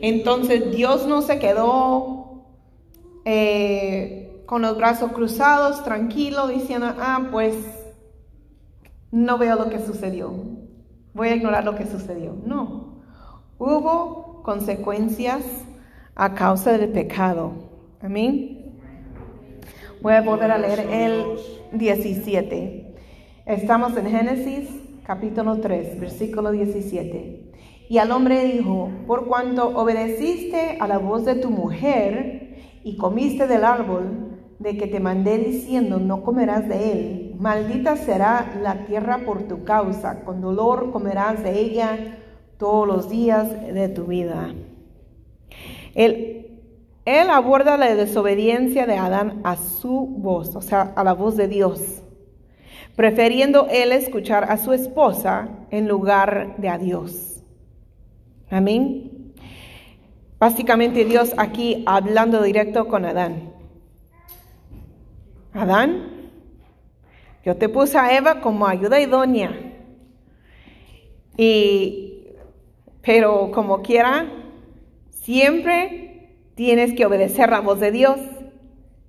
Entonces 0.01 0.71
Dios 0.71 1.05
no 1.05 1.21
se 1.21 1.37
quedó 1.37 2.43
eh, 3.23 4.43
con 4.47 4.63
los 4.63 4.75
brazos 4.75 5.11
cruzados, 5.11 5.83
tranquilo, 5.83 6.47
diciendo, 6.47 6.87
ah, 6.99 7.27
pues 7.31 7.55
no 9.11 9.37
veo 9.37 9.55
lo 9.55 9.69
que 9.69 9.79
sucedió. 9.79 10.33
Voy 11.13 11.29
a 11.29 11.35
ignorar 11.35 11.63
lo 11.63 11.75
que 11.75 11.85
sucedió. 11.85 12.35
No. 12.45 13.03
Hubo 13.59 14.41
consecuencias 14.43 15.43
a 16.15 16.33
causa 16.33 16.75
del 16.77 16.91
pecado. 16.91 17.53
Amén. 18.01 18.79
Voy 20.01 20.13
a 20.13 20.21
volver 20.21 20.49
a 20.49 20.57
leer 20.57 20.79
el 20.89 21.37
17. 21.73 22.95
Estamos 23.45 23.95
en 23.97 24.09
Génesis 24.09 24.69
capítulo 25.05 25.59
3, 25.59 25.99
versículo 25.99 26.51
17. 26.51 27.50
Y 27.91 27.97
al 27.97 28.09
hombre 28.13 28.45
dijo, 28.45 28.89
por 29.05 29.25
cuanto 29.25 29.77
obedeciste 29.77 30.77
a 30.79 30.87
la 30.87 30.97
voz 30.97 31.25
de 31.25 31.35
tu 31.35 31.49
mujer 31.49 32.79
y 32.85 32.95
comiste 32.95 33.47
del 33.47 33.65
árbol 33.65 34.39
de 34.59 34.77
que 34.77 34.87
te 34.87 35.01
mandé 35.01 35.37
diciendo, 35.37 35.99
no 35.99 36.23
comerás 36.23 36.69
de 36.69 36.91
él, 36.93 37.35
maldita 37.37 37.97
será 37.97 38.53
la 38.61 38.85
tierra 38.85 39.25
por 39.25 39.43
tu 39.43 39.65
causa, 39.65 40.23
con 40.23 40.39
dolor 40.39 40.93
comerás 40.93 41.43
de 41.43 41.59
ella 41.59 42.17
todos 42.57 42.87
los 42.87 43.09
días 43.09 43.51
de 43.51 43.89
tu 43.89 44.05
vida. 44.05 44.55
El 45.93 46.61
él 47.03 47.29
aborda 47.29 47.75
la 47.75 47.93
desobediencia 47.93 48.85
de 48.85 48.95
Adán 48.95 49.41
a 49.43 49.57
su 49.57 50.07
voz, 50.07 50.55
o 50.55 50.61
sea, 50.61 50.93
a 50.95 51.03
la 51.03 51.11
voz 51.11 51.35
de 51.35 51.49
Dios, 51.49 52.01
prefiriendo 52.95 53.67
él 53.69 53.91
escuchar 53.91 54.49
a 54.49 54.55
su 54.55 54.71
esposa 54.71 55.49
en 55.71 55.89
lugar 55.89 56.55
de 56.55 56.69
a 56.69 56.77
Dios. 56.77 57.30
Amén. 58.51 59.33
Básicamente 60.37 61.05
Dios 61.05 61.33
aquí 61.37 61.83
hablando 61.85 62.43
directo 62.43 62.89
con 62.89 63.05
Adán. 63.05 63.53
Adán, 65.53 66.29
yo 67.45 67.55
te 67.55 67.69
puse 67.69 67.97
a 67.97 68.17
Eva 68.17 68.41
como 68.41 68.67
ayuda 68.67 68.99
idónea. 68.99 69.51
Y, 71.37 72.25
pero 73.01 73.51
como 73.51 73.81
quiera, 73.81 74.29
siempre 75.11 76.35
tienes 76.55 76.93
que 76.93 77.05
obedecer 77.05 77.49
la 77.51 77.61
voz 77.61 77.79
de 77.79 77.91
Dios. 77.91 78.19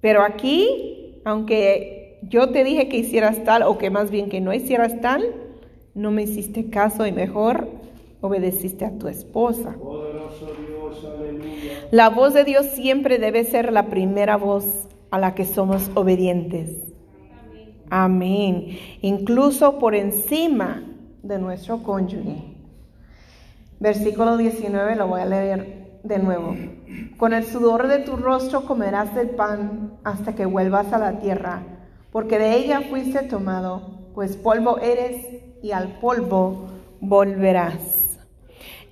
Pero 0.01 0.23
aquí, 0.23 1.21
aunque 1.25 2.21
yo 2.23 2.51
te 2.51 2.63
dije 2.63 2.89
que 2.89 2.99
hicieras 2.99 3.43
tal, 3.43 3.65
o 3.65 3.77
que 3.77 3.91
más 3.91 4.13
bien 4.13 4.29
que 4.29 4.41
no 4.41 4.55
hicieras 4.55 5.01
tal, 5.01 5.35
no 5.95 6.13
me 6.13 6.23
hiciste 6.23 6.71
caso 6.71 7.07
y 7.07 7.13
mejor 7.13 7.82
obedeciste 8.23 8.87
a 8.87 8.97
tu 8.97 9.09
esposa. 9.09 9.77
la 11.91 12.09
voz 12.09 12.33
de 12.33 12.45
Dios 12.45 12.67
siempre 12.67 13.19
debe 13.19 13.45
ser 13.45 13.73
la 13.73 13.89
primera 13.89 14.37
voz 14.37 14.65
a 15.11 15.19
la 15.19 15.35
que 15.35 15.45
somos 15.45 15.91
obedientes. 15.95 16.71
Amén. 17.91 18.79
Incluso 19.03 19.79
por 19.79 19.95
encima 19.95 20.83
de 21.23 21.39
nuestro 21.39 21.83
cónyuge. 21.83 22.55
Versículo 23.79 24.39
19 24.39 24.97
lo 24.97 25.09
voy 25.09 25.21
a 25.21 25.27
leer 25.27 25.99
de 26.03 26.19
nuevo. 26.19 26.57
Con 27.19 27.35
el 27.35 27.45
sudor 27.45 27.89
de 27.89 27.99
tu 27.99 28.17
rostro 28.17 28.65
comerás 28.65 29.15
el 29.17 29.31
pan 29.31 29.99
hasta 30.05 30.35
que 30.35 30.47
vuelvas 30.47 30.93
a 30.93 30.99
la 30.99 31.19
tierra, 31.19 31.63
porque 32.11 32.39
de 32.39 32.57
ella 32.57 32.81
fuiste 32.89 33.23
tomado, 33.25 34.11
pues 34.15 34.37
polvo 34.37 34.79
eres 34.79 35.27
y 35.63 35.73
al 35.73 35.99
polvo 36.01 36.69
volverás. 37.01 38.02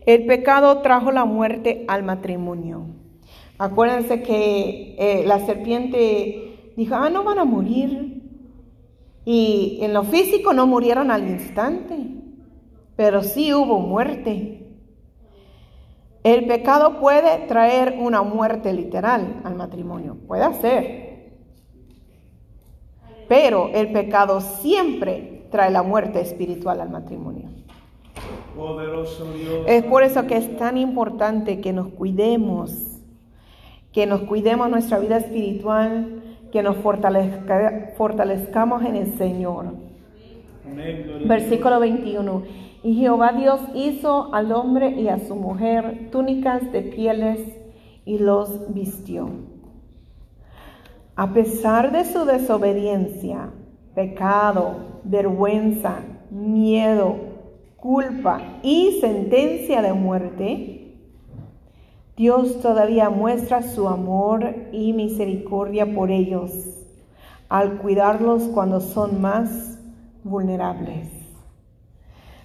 El 0.06 0.26
pecado 0.26 0.78
trajo 0.78 1.12
la 1.12 1.24
muerte 1.24 1.84
al 1.88 2.02
matrimonio. 2.02 2.86
Acuérdense 3.58 4.22
que 4.22 4.96
eh, 4.98 5.24
la 5.26 5.44
serpiente 5.44 6.72
dijo, 6.76 6.94
ah, 6.94 7.10
no 7.10 7.24
van 7.24 7.38
a 7.38 7.44
morir. 7.44 8.22
Y 9.26 9.78
en 9.82 9.92
lo 9.92 10.02
físico 10.04 10.54
no 10.54 10.66
murieron 10.66 11.10
al 11.10 11.28
instante, 11.28 11.96
pero 12.96 13.22
sí 13.22 13.52
hubo 13.52 13.78
muerte. 13.80 14.66
El 16.24 16.46
pecado 16.46 17.00
puede 17.00 17.46
traer 17.46 17.98
una 18.00 18.22
muerte 18.22 18.72
literal 18.72 19.40
al 19.44 19.54
matrimonio, 19.54 20.16
puede 20.26 20.52
ser. 20.54 21.10
Pero 23.28 23.68
el 23.74 23.92
pecado 23.92 24.40
siempre 24.40 25.46
trae 25.50 25.70
la 25.70 25.82
muerte 25.82 26.20
espiritual 26.20 26.80
al 26.80 26.90
matrimonio. 26.90 27.59
Es 29.66 29.84
por 29.84 30.02
eso 30.02 30.26
que 30.26 30.36
es 30.36 30.56
tan 30.56 30.76
importante 30.76 31.60
que 31.60 31.72
nos 31.72 31.88
cuidemos, 31.88 33.00
que 33.92 34.06
nos 34.06 34.22
cuidemos 34.22 34.68
nuestra 34.70 34.98
vida 34.98 35.16
espiritual, 35.18 36.22
que 36.52 36.62
nos 36.62 36.76
fortalezca- 36.76 37.94
fortalezcamos 37.96 38.84
en 38.84 38.96
el 38.96 39.14
Señor. 39.16 39.66
Versículo 41.28 41.80
21. 41.80 42.42
Y 42.82 42.94
Jehová 42.94 43.32
Dios 43.32 43.60
hizo 43.74 44.32
al 44.34 44.52
hombre 44.52 44.90
y 45.00 45.08
a 45.08 45.18
su 45.18 45.34
mujer 45.36 46.08
túnicas 46.10 46.72
de 46.72 46.82
pieles 46.82 47.40
y 48.04 48.18
los 48.18 48.72
vistió. 48.72 49.28
A 51.16 51.32
pesar 51.34 51.92
de 51.92 52.04
su 52.04 52.24
desobediencia, 52.24 53.50
pecado, 53.94 54.76
vergüenza, 55.04 56.00
miedo, 56.30 57.16
culpa 57.80 58.60
y 58.62 58.98
sentencia 59.00 59.82
de 59.82 59.92
muerte, 59.92 60.80
Dios 62.16 62.60
todavía 62.60 63.08
muestra 63.08 63.62
su 63.62 63.88
amor 63.88 64.54
y 64.72 64.92
misericordia 64.92 65.92
por 65.94 66.10
ellos 66.10 66.52
al 67.48 67.78
cuidarlos 67.78 68.44
cuando 68.44 68.80
son 68.80 69.20
más 69.20 69.78
vulnerables. 70.22 71.08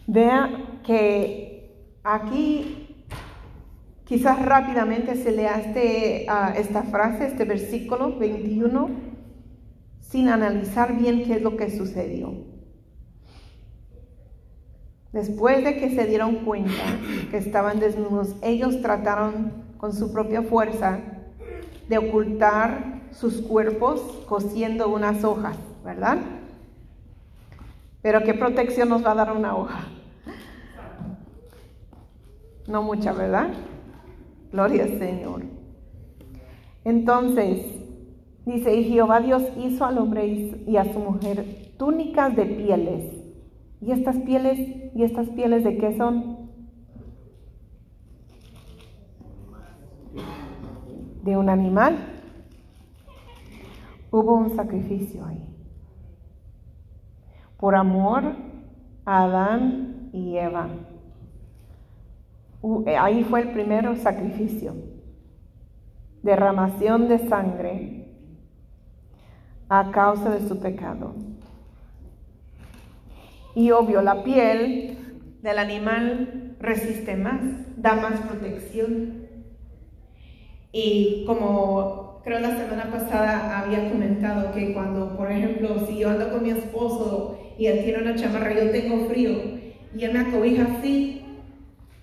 Vea 0.08 0.80
que 0.86 1.76
aquí 2.04 3.06
quizás 4.06 4.44
rápidamente 4.46 5.16
se 5.16 5.32
lea 5.32 5.60
este, 5.60 6.26
ah, 6.30 6.54
esta 6.58 6.84
frase, 6.84 7.28
este 7.28 7.44
versículo 7.44 8.18
21, 8.18 8.90
sin 10.00 10.30
analizar 10.30 10.96
bien 10.96 11.24
qué 11.24 11.34
es 11.34 11.42
lo 11.42 11.58
que 11.58 11.70
sucedió. 11.70 12.55
Después 15.16 15.64
de 15.64 15.78
que 15.78 15.92
se 15.92 16.08
dieron 16.08 16.44
cuenta 16.44 16.84
que 17.32 17.38
estaban 17.38 17.80
desnudos, 17.80 18.36
ellos 18.42 18.82
trataron 18.82 19.54
con 19.78 19.94
su 19.94 20.12
propia 20.12 20.42
fuerza 20.42 21.00
de 21.88 21.98
ocultar 21.98 23.00
sus 23.12 23.42
cuerpos 23.42 24.02
cosiendo 24.28 24.90
unas 24.90 25.24
hojas, 25.24 25.56
¿verdad? 25.86 26.18
Pero 28.02 28.24
¿qué 28.24 28.34
protección 28.34 28.90
nos 28.90 29.06
va 29.06 29.12
a 29.12 29.16
dar 29.16 29.32
una 29.32 29.56
hoja? 29.56 29.86
No 32.68 32.84
mucha, 32.84 33.14
¿verdad? 33.14 33.54
Gloria 34.52 34.84
al 34.84 35.00
Señor. 35.00 35.44
Entonces, 36.84 37.66
dice, 38.46 38.76
y 38.76 38.84
Jehová 38.84 39.22
Dios 39.22 39.44
hizo 39.56 39.86
al 39.86 39.98
hombre 39.98 40.26
y 40.68 40.76
a 40.76 40.84
su 40.92 41.00
mujer 41.00 41.72
túnicas 41.78 42.36
de 42.36 42.46
pieles. 42.46 43.15
¿Y 43.82 43.92
estas 43.92 44.18
pieles, 44.20 44.60
y 44.96 45.04
estas 45.04 45.30
pieles 45.30 45.64
de 45.64 45.78
qué 45.78 45.96
son? 45.98 46.50
De 51.24 51.38
un 51.38 51.50
animal. 51.50 51.98
Hubo 54.12 54.36
un 54.36 54.56
sacrificio 54.56 55.26
ahí. 55.26 55.56
Por 57.58 57.76
amor 57.76 58.36
a 59.06 59.24
Adán 59.24 60.10
y 60.14 60.38
Eva. 60.38 60.70
Eh, 62.86 62.98
Ahí 62.98 63.24
fue 63.24 63.42
el 63.42 63.52
primer 63.52 63.96
sacrificio. 63.98 64.74
Derramación 66.24 67.08
de 67.08 67.20
sangre 67.28 67.96
a 69.70 69.92
causa 69.92 70.32
de 70.32 70.48
su 70.48 70.60
pecado. 70.60 71.14
Y 73.56 73.72
obvio, 73.72 74.02
la 74.02 74.24
piel 74.24 74.98
del 75.42 75.58
animal 75.58 76.56
resiste 76.60 77.16
más, 77.16 77.42
da 77.78 77.96
más 77.96 78.20
protección. 78.22 79.28
Y 80.74 81.24
como 81.26 82.20
creo 82.26 82.40
la 82.40 82.58
semana 82.58 82.92
pasada 82.92 83.60
había 83.60 83.90
comentado 83.90 84.52
que 84.52 84.74
cuando, 84.74 85.16
por 85.16 85.32
ejemplo, 85.32 85.88
si 85.88 86.00
yo 86.00 86.10
ando 86.10 86.32
con 86.32 86.44
mi 86.44 86.50
esposo 86.50 87.40
y 87.58 87.68
él 87.68 87.84
tiene 87.86 88.02
una 88.02 88.16
chamarra, 88.16 88.54
yo 88.54 88.72
tengo 88.72 89.08
frío 89.08 89.32
y 89.98 90.04
él 90.04 90.12
me 90.12 90.20
acobija 90.20 90.68
así, 90.78 91.22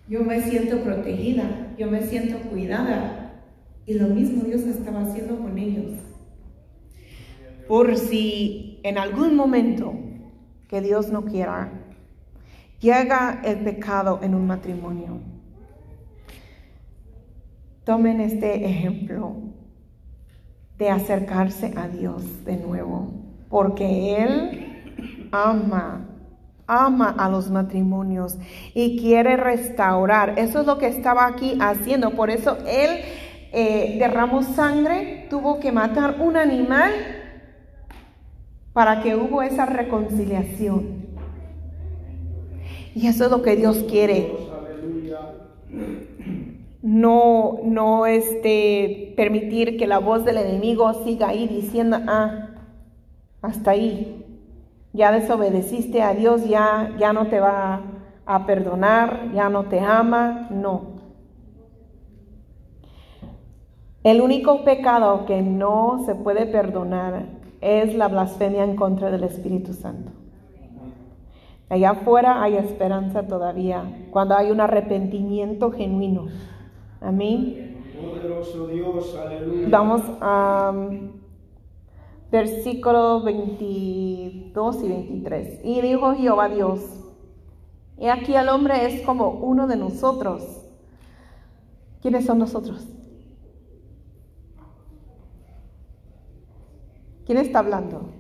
yo 0.09 0.25
me 0.25 0.41
siento 0.41 0.79
protegida, 0.79 1.75
yo 1.77 1.91
me 1.91 2.03
siento 2.03 2.39
cuidada. 2.49 3.43
Y 3.85 3.95
lo 3.95 4.07
mismo 4.09 4.45
Dios 4.45 4.63
estaba 4.63 5.03
haciendo 5.03 5.39
con 5.39 5.59
ellos. 5.59 5.93
Por 7.69 7.97
si 7.97 8.81
en 8.85 8.97
algún 8.97 9.35
momento 9.35 9.95
que 10.73 10.81
Dios 10.81 11.11
no 11.11 11.27
quiera, 11.27 11.69
llega 12.81 13.43
el 13.45 13.59
pecado 13.59 14.21
en 14.23 14.35
un 14.35 14.47
matrimonio. 14.47 15.21
Tomen 17.85 18.23
este 18.23 18.65
ejemplo 18.65 19.37
de 20.79 20.89
acercarse 20.89 21.75
a 21.77 21.89
Dios 21.89 22.47
de 22.47 22.57
nuevo, 22.57 23.13
porque 23.51 24.17
Él 24.17 25.29
ama, 25.31 26.09
ama 26.67 27.15
a 27.19 27.29
los 27.29 27.51
matrimonios 27.51 28.39
y 28.73 28.99
quiere 28.99 29.37
restaurar. 29.37 30.39
Eso 30.39 30.63
es 30.63 30.67
lo 30.67 30.79
que 30.79 30.87
estaba 30.87 31.27
aquí 31.27 31.59
haciendo. 31.61 32.13
Por 32.13 32.31
eso 32.31 32.57
Él 32.67 32.99
eh, 33.53 33.97
derramó 33.99 34.43
sangre, 34.43 35.27
tuvo 35.29 35.61
que 35.61 35.71
matar 35.71 36.17
un 36.19 36.39
animal 36.39 36.93
para 38.73 39.03
que 39.03 39.17
hubo 39.17 39.43
esa 39.43 39.67
reconciliación. 39.67 41.03
Y 42.95 43.07
eso 43.07 43.25
es 43.25 43.31
lo 43.31 43.43
que 43.43 43.57
Dios 43.57 43.85
quiere. 43.89 44.33
No, 46.83 47.61
no 47.65 48.07
este, 48.07 49.15
permitir 49.17 49.77
que 49.77 49.87
la 49.87 49.99
voz 49.99 50.25
del 50.25 50.39
enemigo 50.39 50.93
siga 51.05 51.29
ahí 51.29 51.47
diciendo, 51.47 51.99
ah, 52.07 52.49
hasta 53.41 53.73
ahí. 53.73 54.19
Ya 54.93 55.11
desobedeciste 55.13 56.03
a 56.03 56.13
Dios, 56.13 56.47
ya, 56.47 56.95
ya 56.99 57.13
no 57.13 57.29
te 57.29 57.41
va 57.41 57.81
a 58.27 58.47
perdonar, 58.47 59.33
ya 59.33 59.49
no 59.49 59.65
te 59.65 59.81
ama. 59.81 60.49
No. 60.51 60.93
El 64.03 64.21
único 64.21 64.65
pecado 64.65 65.25
que 65.27 65.41
no 65.41 66.03
se 66.05 66.15
puede 66.15 66.47
perdonar 66.47 67.42
es 67.63 67.95
la 67.95 68.09
blasfemia 68.09 68.65
en 68.65 68.77
contra 68.77 69.11
del 69.11 69.25
Espíritu 69.25 69.73
Santo. 69.73 70.11
Allá 71.71 71.93
afuera 71.93 72.43
hay 72.43 72.57
esperanza 72.57 73.27
todavía, 73.27 74.09
cuando 74.11 74.37
hay 74.37 74.51
un 74.51 74.61
arrepentimiento 74.61 75.71
genuino. 75.71 76.27
Amén. 77.01 77.79
Poderoso 77.99 78.67
Dios, 78.67 79.17
aleluya. 79.17 79.69
Vamos 79.71 80.03
a 80.21 80.73
um, 80.75 81.13
versículo 82.31 83.23
22 83.23 84.83
y 84.83 84.89
23. 84.89 85.61
Y 85.65 85.81
dijo 85.81 86.15
Jehová 86.15 86.49
Dios, 86.49 86.81
y 87.99 88.09
aquí 88.09 88.35
el 88.35 88.49
hombre 88.49 88.87
es 88.87 89.03
como 89.07 89.31
uno 89.31 89.67
de 89.67 89.77
nosotros. 89.77 90.43
¿Quiénes 92.01 92.27
son 92.27 92.39
nosotros? 92.39 92.85
¿Quién 97.27 97.39
está 97.39 97.61
hablando? 97.61 98.11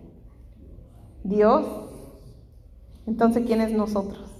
Dios. 1.24 1.66
Entonces, 3.06 3.44
¿quién 3.46 3.60
es 3.60 3.72
nosotros? 3.72 4.32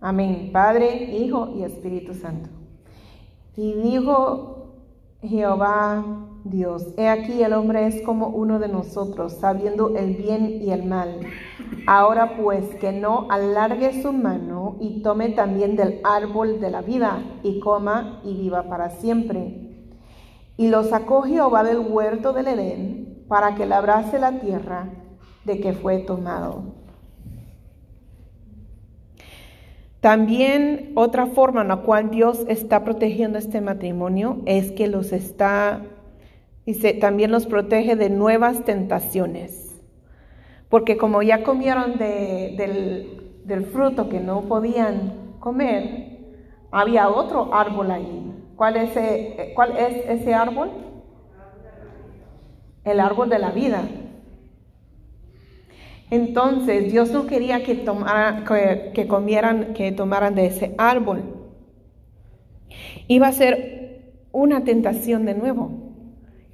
Amén. 0.00 0.50
Padre, 0.52 1.16
Hijo 1.16 1.52
y 1.56 1.64
Espíritu 1.64 2.14
Santo. 2.14 2.50
Y 3.56 3.72
dijo 3.72 4.74
Jehová 5.22 6.04
Dios, 6.44 6.94
he 6.96 7.08
aquí 7.08 7.42
el 7.42 7.54
hombre 7.54 7.86
es 7.86 8.02
como 8.02 8.28
uno 8.28 8.60
de 8.60 8.68
nosotros, 8.68 9.32
sabiendo 9.32 9.96
el 9.96 10.14
bien 10.14 10.62
y 10.62 10.70
el 10.70 10.84
mal. 10.84 11.20
Ahora 11.88 12.36
pues 12.36 12.64
que 12.76 12.92
no 12.92 13.26
alargue 13.30 14.00
su 14.02 14.12
mano 14.12 14.76
y 14.80 15.02
tome 15.02 15.30
también 15.30 15.74
del 15.74 16.00
árbol 16.04 16.60
de 16.60 16.70
la 16.70 16.82
vida 16.82 17.22
y 17.42 17.58
coma 17.58 18.20
y 18.24 18.34
viva 18.34 18.68
para 18.68 18.90
siempre. 18.90 19.65
Y 20.56 20.68
lo 20.68 20.84
sacó 20.84 21.22
Jehová 21.22 21.62
del 21.64 21.78
huerto 21.80 22.32
del 22.32 22.48
Edén 22.48 23.24
para 23.28 23.54
que 23.54 23.66
labrase 23.66 24.18
la 24.18 24.40
tierra 24.40 24.88
de 25.44 25.60
que 25.60 25.72
fue 25.72 25.98
tomado. 25.98 26.74
También 30.00 30.92
otra 30.94 31.26
forma 31.26 31.62
en 31.62 31.68
la 31.68 31.78
cual 31.78 32.10
Dios 32.10 32.44
está 32.48 32.84
protegiendo 32.84 33.38
este 33.38 33.60
matrimonio 33.60 34.40
es 34.46 34.70
que 34.70 34.86
los 34.86 35.12
está, 35.12 35.82
dice, 36.64 36.92
también 36.94 37.32
los 37.32 37.46
protege 37.46 37.96
de 37.96 38.08
nuevas 38.10 38.64
tentaciones. 38.64 39.82
Porque 40.68 40.96
como 40.96 41.22
ya 41.22 41.42
comieron 41.42 41.98
de- 41.98 42.54
del, 42.56 43.40
del 43.44 43.64
fruto 43.66 44.08
que 44.08 44.20
no 44.20 44.42
podían 44.42 45.34
comer, 45.40 46.18
había 46.70 47.08
otro 47.08 47.52
árbol 47.54 47.90
ahí. 47.90 48.25
¿Cuál 48.56 48.76
es, 48.76 48.90
ese, 48.90 49.52
¿Cuál 49.54 49.76
es 49.76 50.20
ese 50.20 50.34
árbol? 50.34 50.70
El 52.84 53.00
árbol 53.00 53.28
de 53.28 53.38
la 53.38 53.50
vida. 53.50 53.82
Entonces 56.10 56.90
Dios 56.92 57.10
no 57.10 57.26
quería 57.26 57.62
que, 57.64 57.74
tomara- 57.74 58.44
que 58.94 59.06
comieran, 59.08 59.74
que 59.74 59.92
tomaran 59.92 60.34
de 60.34 60.46
ese 60.46 60.74
árbol. 60.78 61.22
Iba 63.08 63.28
a 63.28 63.32
ser 63.32 64.24
una 64.32 64.64
tentación 64.64 65.24
de 65.26 65.34
nuevo. 65.34 65.70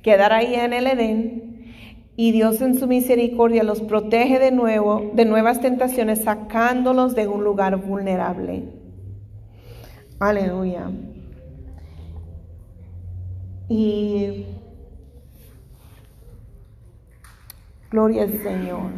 Quedar 0.03 0.33
ahí 0.33 0.55
en 0.55 0.73
el 0.73 0.87
Edén 0.87 1.75
y 2.17 2.33
Dios 2.33 2.61
en 2.61 2.79
su 2.79 2.87
misericordia 2.87 3.63
los 3.63 3.81
protege 3.81 4.39
de 4.39 4.51
nuevo 4.51 5.13
de 5.15 5.25
nuevas 5.25 5.61
tentaciones 5.61 6.25
sacándolos 6.25 7.15
de 7.15 7.29
un 7.29 7.45
lugar 7.45 7.77
vulnerable. 7.77 8.65
Aleluya. 10.19 10.91
Y 13.75 14.45
gloria 17.91 18.25
al 18.25 18.43
Señor. 18.43 18.91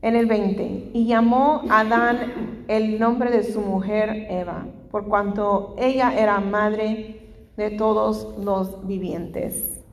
En 0.00 0.16
el 0.16 0.24
20, 0.24 0.92
y 0.94 1.06
llamó 1.06 1.60
a 1.68 1.80
Adán 1.80 2.64
el 2.68 2.98
nombre 2.98 3.30
de 3.30 3.44
su 3.44 3.60
mujer 3.60 4.26
Eva, 4.30 4.64
por 4.90 5.08
cuanto 5.08 5.74
ella 5.76 6.18
era 6.18 6.40
madre 6.40 7.34
de 7.58 7.70
todos 7.72 8.34
los 8.42 8.86
vivientes. 8.86 9.84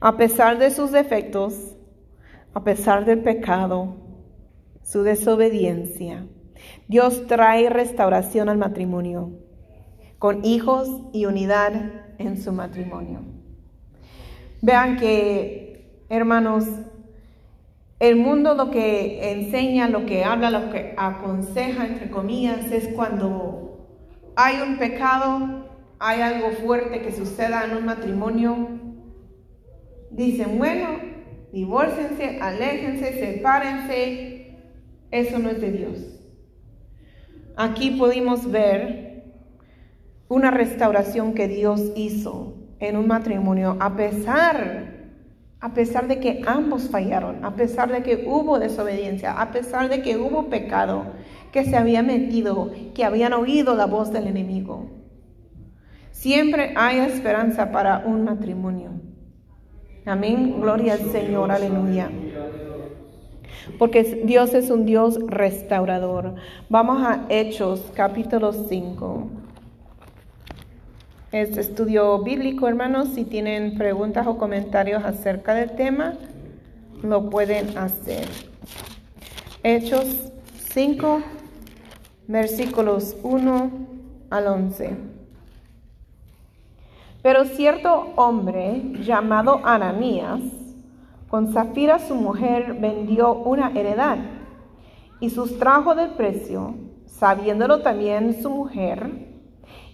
A 0.00 0.16
pesar 0.16 0.58
de 0.58 0.72
sus 0.72 0.90
defectos, 0.90 1.76
a 2.52 2.64
pesar 2.64 3.04
del 3.04 3.20
pecado, 3.20 3.94
su 4.82 5.04
desobediencia, 5.04 6.26
Dios 6.88 7.28
trae 7.28 7.70
restauración 7.70 8.48
al 8.48 8.58
matrimonio, 8.58 9.30
con 10.22 10.44
hijos 10.44 10.88
y 11.12 11.26
unidad 11.26 11.72
en 12.18 12.40
su 12.40 12.52
matrimonio. 12.52 13.22
Vean 14.60 14.96
que, 14.96 16.04
hermanos, 16.08 16.64
el 17.98 18.14
mundo 18.14 18.54
lo 18.54 18.70
que 18.70 19.32
enseña, 19.32 19.88
lo 19.88 20.06
que 20.06 20.22
habla, 20.22 20.52
lo 20.52 20.70
que 20.70 20.94
aconseja, 20.96 21.88
entre 21.88 22.08
comillas, 22.08 22.70
es 22.70 22.86
cuando 22.94 23.88
hay 24.36 24.60
un 24.60 24.78
pecado, 24.78 25.66
hay 25.98 26.20
algo 26.20 26.52
fuerte 26.52 27.02
que 27.02 27.10
suceda 27.10 27.64
en 27.64 27.78
un 27.78 27.84
matrimonio. 27.84 28.68
Dicen, 30.12 30.56
bueno, 30.56 31.00
divórciense, 31.52 32.38
aléjense, 32.40 33.18
sepárense. 33.18 34.56
Eso 35.10 35.40
no 35.40 35.50
es 35.50 35.60
de 35.60 35.72
Dios. 35.72 35.98
Aquí 37.56 37.90
pudimos 37.90 38.48
ver 38.48 39.01
una 40.32 40.50
restauración 40.50 41.34
que 41.34 41.46
Dios 41.46 41.92
hizo 41.94 42.54
en 42.80 42.96
un 42.96 43.06
matrimonio 43.06 43.76
a 43.80 43.96
pesar 43.96 45.02
a 45.60 45.74
pesar 45.74 46.08
de 46.08 46.18
que 46.18 46.42
ambos 46.46 46.88
fallaron, 46.88 47.44
a 47.44 47.54
pesar 47.54 47.92
de 47.92 48.02
que 48.02 48.24
hubo 48.26 48.58
desobediencia, 48.58 49.40
a 49.40 49.52
pesar 49.52 49.88
de 49.88 50.02
que 50.02 50.16
hubo 50.16 50.48
pecado 50.48 51.04
que 51.52 51.64
se 51.64 51.76
había 51.76 52.02
metido, 52.02 52.72
que 52.94 53.04
habían 53.04 53.32
oído 53.34 53.76
la 53.76 53.86
voz 53.86 54.10
del 54.10 54.26
enemigo. 54.26 54.90
Siempre 56.10 56.72
hay 56.76 56.98
esperanza 56.98 57.70
para 57.70 58.02
un 58.06 58.24
matrimonio. 58.24 58.90
Amén. 60.04 60.60
Gloria 60.60 60.94
al 60.94 61.12
Señor. 61.12 61.52
Aleluya. 61.52 62.10
Porque 63.78 64.02
Dios 64.24 64.54
es 64.54 64.70
un 64.70 64.84
Dios 64.86 65.20
restaurador. 65.28 66.34
Vamos 66.70 67.06
a 67.06 67.26
Hechos 67.28 67.92
capítulo 67.94 68.52
5. 68.52 69.41
Este 71.32 71.62
estudio 71.62 72.18
bíblico, 72.18 72.68
hermanos, 72.68 73.08
si 73.14 73.24
tienen 73.24 73.78
preguntas 73.78 74.26
o 74.26 74.36
comentarios 74.36 75.02
acerca 75.02 75.54
del 75.54 75.70
tema, 75.70 76.12
lo 77.02 77.30
pueden 77.30 77.78
hacer. 77.78 78.28
Hechos 79.62 80.30
5, 80.74 81.22
versículos 82.28 83.16
1 83.22 83.70
al 84.28 84.46
11. 84.46 84.94
Pero 87.22 87.46
cierto 87.46 88.12
hombre 88.16 88.82
llamado 89.00 89.62
Ananías, 89.64 90.40
con 91.30 91.50
Zafira 91.54 91.98
su 91.98 92.14
mujer, 92.14 92.74
vendió 92.78 93.32
una 93.32 93.70
heredad 93.70 94.18
y 95.18 95.30
sustrajo 95.30 95.94
del 95.94 96.10
precio, 96.10 96.74
sabiéndolo 97.06 97.80
también 97.80 98.42
su 98.42 98.50
mujer, 98.50 99.31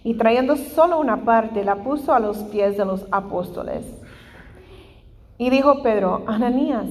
y 0.03 0.13
trayendo 0.13 0.55
solo 0.55 0.99
una 0.99 1.25
parte, 1.25 1.63
la 1.63 1.83
puso 1.83 2.13
a 2.13 2.19
los 2.19 2.37
pies 2.37 2.77
de 2.77 2.85
los 2.85 3.05
apóstoles. 3.11 3.85
Y 5.37 5.49
dijo 5.49 5.81
Pedro, 5.83 6.23
Ananías, 6.27 6.87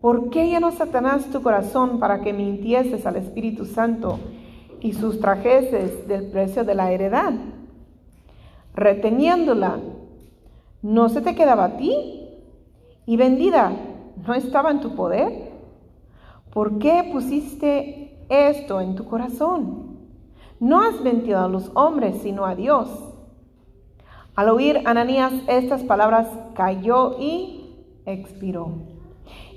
¿por 0.00 0.30
qué 0.30 0.48
llenó 0.48 0.70
Satanás 0.72 1.26
tu 1.26 1.42
corazón 1.42 1.98
para 1.98 2.20
que 2.20 2.32
mintieses 2.32 3.06
al 3.06 3.16
Espíritu 3.16 3.64
Santo 3.64 4.18
y 4.80 4.92
sustrajeses 4.92 6.06
del 6.06 6.30
precio 6.30 6.64
de 6.64 6.74
la 6.74 6.92
heredad? 6.92 7.32
Reteniéndola, 8.74 9.78
¿no 10.82 11.08
se 11.08 11.20
te 11.20 11.34
quedaba 11.34 11.64
a 11.64 11.76
ti? 11.76 12.28
Y 13.06 13.16
vendida, 13.16 13.72
¿no 14.26 14.34
estaba 14.34 14.70
en 14.70 14.80
tu 14.80 14.94
poder? 14.94 15.50
¿Por 16.52 16.78
qué 16.78 17.08
pusiste 17.12 18.24
esto 18.28 18.80
en 18.80 18.94
tu 18.94 19.04
corazón? 19.04 19.89
No 20.60 20.82
has 20.82 21.00
mentido 21.00 21.40
a 21.40 21.48
los 21.48 21.70
hombres, 21.74 22.16
sino 22.22 22.44
a 22.44 22.54
Dios. 22.54 22.88
Al 24.36 24.50
oír 24.50 24.82
Ananías 24.84 25.32
estas 25.48 25.82
palabras, 25.84 26.28
cayó 26.54 27.16
y 27.18 27.74
expiró. 28.04 28.72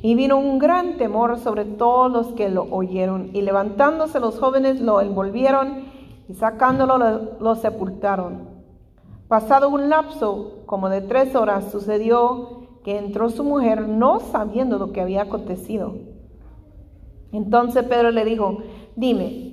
Y 0.02 0.16
vino 0.16 0.38
un 0.38 0.60
gran 0.60 0.96
temor 0.96 1.40
sobre 1.40 1.66
todos 1.66 2.10
los 2.10 2.28
que 2.34 2.50
lo 2.50 2.64
oyeron. 2.72 3.32
Y 3.34 3.42
levantándose 3.42 4.22
los 4.22 4.40
jóvenes 4.40 4.80
lo 4.80 5.02
envolvieron 5.02 5.86
y 6.30 6.36
sacándolo 6.36 6.98
lo, 6.98 7.40
lo 7.40 7.56
sepultaron. 7.56 8.48
Pasado 9.28 9.70
un 9.70 9.90
lapso 9.90 10.64
como 10.66 10.88
de 10.88 11.02
tres 11.02 11.36
horas 11.36 11.70
sucedió 11.70 12.62
que 12.86 12.98
entró 12.98 13.30
su 13.30 13.44
mujer 13.44 13.90
no 13.90 14.22
sabiendo 14.22 14.78
lo 14.78 14.94
que 14.94 15.02
había 15.02 15.24
acontecido. 15.24 15.96
Entonces 17.34 17.84
Pedro 17.84 18.12
le 18.12 18.24
dijo, 18.24 18.60
dime, 18.96 19.53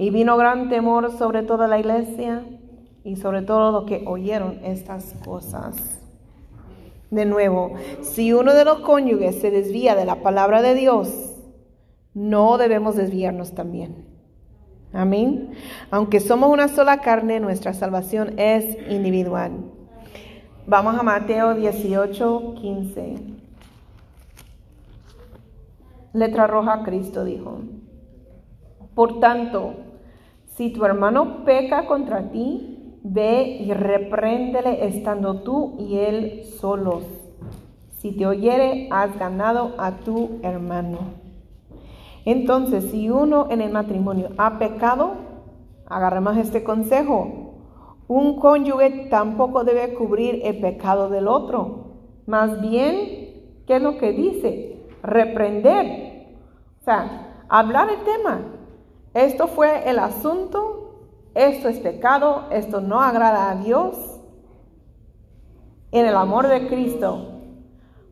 Y 0.00 0.08
vino 0.08 0.38
gran 0.38 0.70
temor 0.70 1.12
sobre 1.12 1.42
toda 1.42 1.68
la 1.68 1.78
iglesia 1.78 2.42
y 3.04 3.16
sobre 3.16 3.42
todo 3.42 3.70
los 3.70 3.84
que 3.84 4.02
oyeron 4.06 4.58
estas 4.64 5.12
cosas. 5.22 6.00
De 7.10 7.26
nuevo, 7.26 7.74
si 8.00 8.32
uno 8.32 8.54
de 8.54 8.64
los 8.64 8.80
cónyuges 8.80 9.38
se 9.42 9.50
desvía 9.50 9.94
de 9.94 10.06
la 10.06 10.22
palabra 10.22 10.62
de 10.62 10.74
Dios, 10.74 11.34
no 12.14 12.56
debemos 12.56 12.96
desviarnos 12.96 13.54
también. 13.54 14.06
Amén. 14.94 15.50
Aunque 15.90 16.20
somos 16.20 16.50
una 16.50 16.68
sola 16.68 17.02
carne, 17.02 17.38
nuestra 17.38 17.74
salvación 17.74 18.38
es 18.38 18.78
individual. 18.88 19.52
Vamos 20.66 20.98
a 20.98 21.02
Mateo 21.02 21.54
18, 21.54 22.54
15. 22.54 23.16
Letra 26.14 26.46
roja, 26.46 26.84
Cristo 26.84 27.22
dijo. 27.22 27.58
Por 28.94 29.20
tanto, 29.20 29.89
si 30.56 30.70
tu 30.70 30.84
hermano 30.84 31.44
peca 31.44 31.86
contra 31.86 32.30
ti, 32.30 32.98
ve 33.02 33.58
y 33.60 33.72
repréndele 33.72 34.86
estando 34.86 35.42
tú 35.42 35.76
y 35.78 35.98
él 35.98 36.44
solos. 36.44 37.04
Si 37.98 38.12
te 38.12 38.26
oyere, 38.26 38.88
has 38.90 39.18
ganado 39.18 39.74
a 39.78 39.92
tu 39.98 40.38
hermano. 40.42 40.98
Entonces, 42.24 42.90
si 42.90 43.10
uno 43.10 43.48
en 43.50 43.60
el 43.60 43.72
matrimonio 43.72 44.30
ha 44.38 44.58
pecado, 44.58 45.12
agarremos 45.86 46.36
este 46.36 46.62
consejo. 46.62 47.54
Un 48.08 48.38
cónyuge 48.38 49.08
tampoco 49.10 49.64
debe 49.64 49.94
cubrir 49.94 50.40
el 50.44 50.60
pecado 50.60 51.08
del 51.08 51.28
otro. 51.28 51.92
Más 52.26 52.60
bien, 52.60 53.64
¿qué 53.66 53.76
es 53.76 53.82
lo 53.82 53.98
que 53.98 54.12
dice? 54.12 54.70
reprender, 55.02 56.26
o 56.80 56.84
sea, 56.84 57.44
hablar 57.48 57.88
el 57.90 58.04
tema. 58.04 58.40
Esto 59.14 59.48
fue 59.48 59.88
el 59.90 59.98
asunto, 59.98 61.08
esto 61.34 61.68
es 61.68 61.78
pecado, 61.78 62.46
esto 62.50 62.80
no 62.80 63.00
agrada 63.00 63.50
a 63.50 63.56
Dios. 63.56 63.96
En 65.92 66.06
el 66.06 66.14
amor 66.14 66.46
de 66.46 66.68
Cristo, 66.68 67.40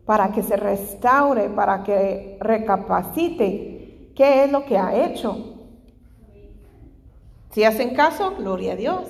para 0.04 0.32
que 0.32 0.42
se 0.42 0.56
restaure, 0.56 1.50
para 1.50 1.84
que 1.84 2.38
recapacite 2.40 4.12
qué 4.16 4.44
es 4.44 4.50
lo 4.50 4.64
que 4.64 4.78
ha 4.78 5.06
hecho. 5.06 5.54
Si 7.50 7.62
hacen 7.62 7.94
caso, 7.94 8.34
gloria 8.36 8.72
a 8.72 8.76
Dios. 8.76 9.08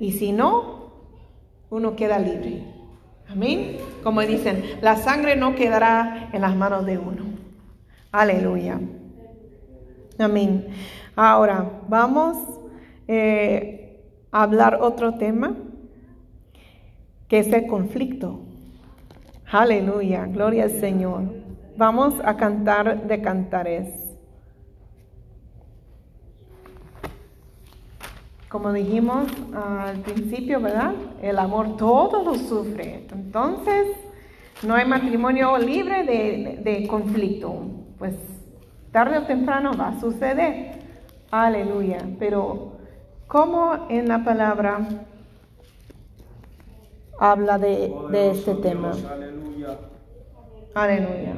Y 0.00 0.12
si 0.12 0.32
no, 0.32 0.92
uno 1.70 1.94
queda 1.94 2.18
libre. 2.18 2.66
Amén. 3.28 3.78
Como 4.02 4.20
dicen, 4.22 4.62
la 4.80 4.96
sangre 4.96 5.36
no 5.36 5.54
quedará 5.54 6.30
en 6.32 6.40
las 6.40 6.56
manos 6.56 6.84
de 6.84 6.98
uno. 6.98 7.24
Aleluya. 8.10 8.80
Amén. 10.18 10.68
Ahora 11.16 11.80
vamos 11.88 12.36
eh, 13.08 14.00
a 14.30 14.42
hablar 14.42 14.78
otro 14.80 15.14
tema, 15.14 15.56
que 17.28 17.38
es 17.38 17.52
el 17.52 17.66
conflicto. 17.66 18.40
Aleluya. 19.50 20.26
Gloria 20.26 20.64
al 20.64 20.70
Señor. 20.70 21.24
Vamos 21.76 22.14
a 22.24 22.36
cantar 22.36 23.06
de 23.06 23.20
cantares. 23.20 23.88
Como 28.48 28.72
dijimos 28.72 29.28
al 29.54 29.96
principio, 30.00 30.60
¿verdad? 30.60 30.92
El 31.22 31.38
amor 31.38 31.76
todo 31.78 32.22
lo 32.22 32.34
sufre. 32.34 33.06
Entonces, 33.10 33.88
no 34.62 34.74
hay 34.74 34.86
matrimonio 34.86 35.56
libre 35.56 36.04
de, 36.04 36.86
conflicto. 36.86 37.66
Pues 37.98 38.14
tarde 38.92 39.18
o 39.18 39.22
temprano 39.22 39.72
va 39.76 39.88
a 39.88 40.00
suceder. 40.00 40.80
Aleluya. 41.30 41.98
Pero, 42.18 42.72
¿cómo 43.26 43.86
en 43.88 44.06
la 44.06 44.22
palabra 44.22 44.86
habla 47.18 47.58
de, 47.58 47.92
de 48.10 48.30
este 48.30 48.54
tema? 48.54 48.92
Aleluya. 49.10 49.78
Aleluya. 50.74 51.34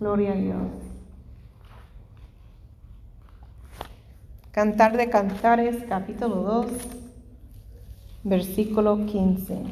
Gloria 0.00 0.32
a 0.32 0.34
Dios. 0.34 0.56
Cantar 4.50 4.96
de 4.96 5.08
Cantares, 5.08 5.84
capítulo 5.88 6.42
2, 6.42 6.66
versículo 8.24 9.06
15. 9.06 9.62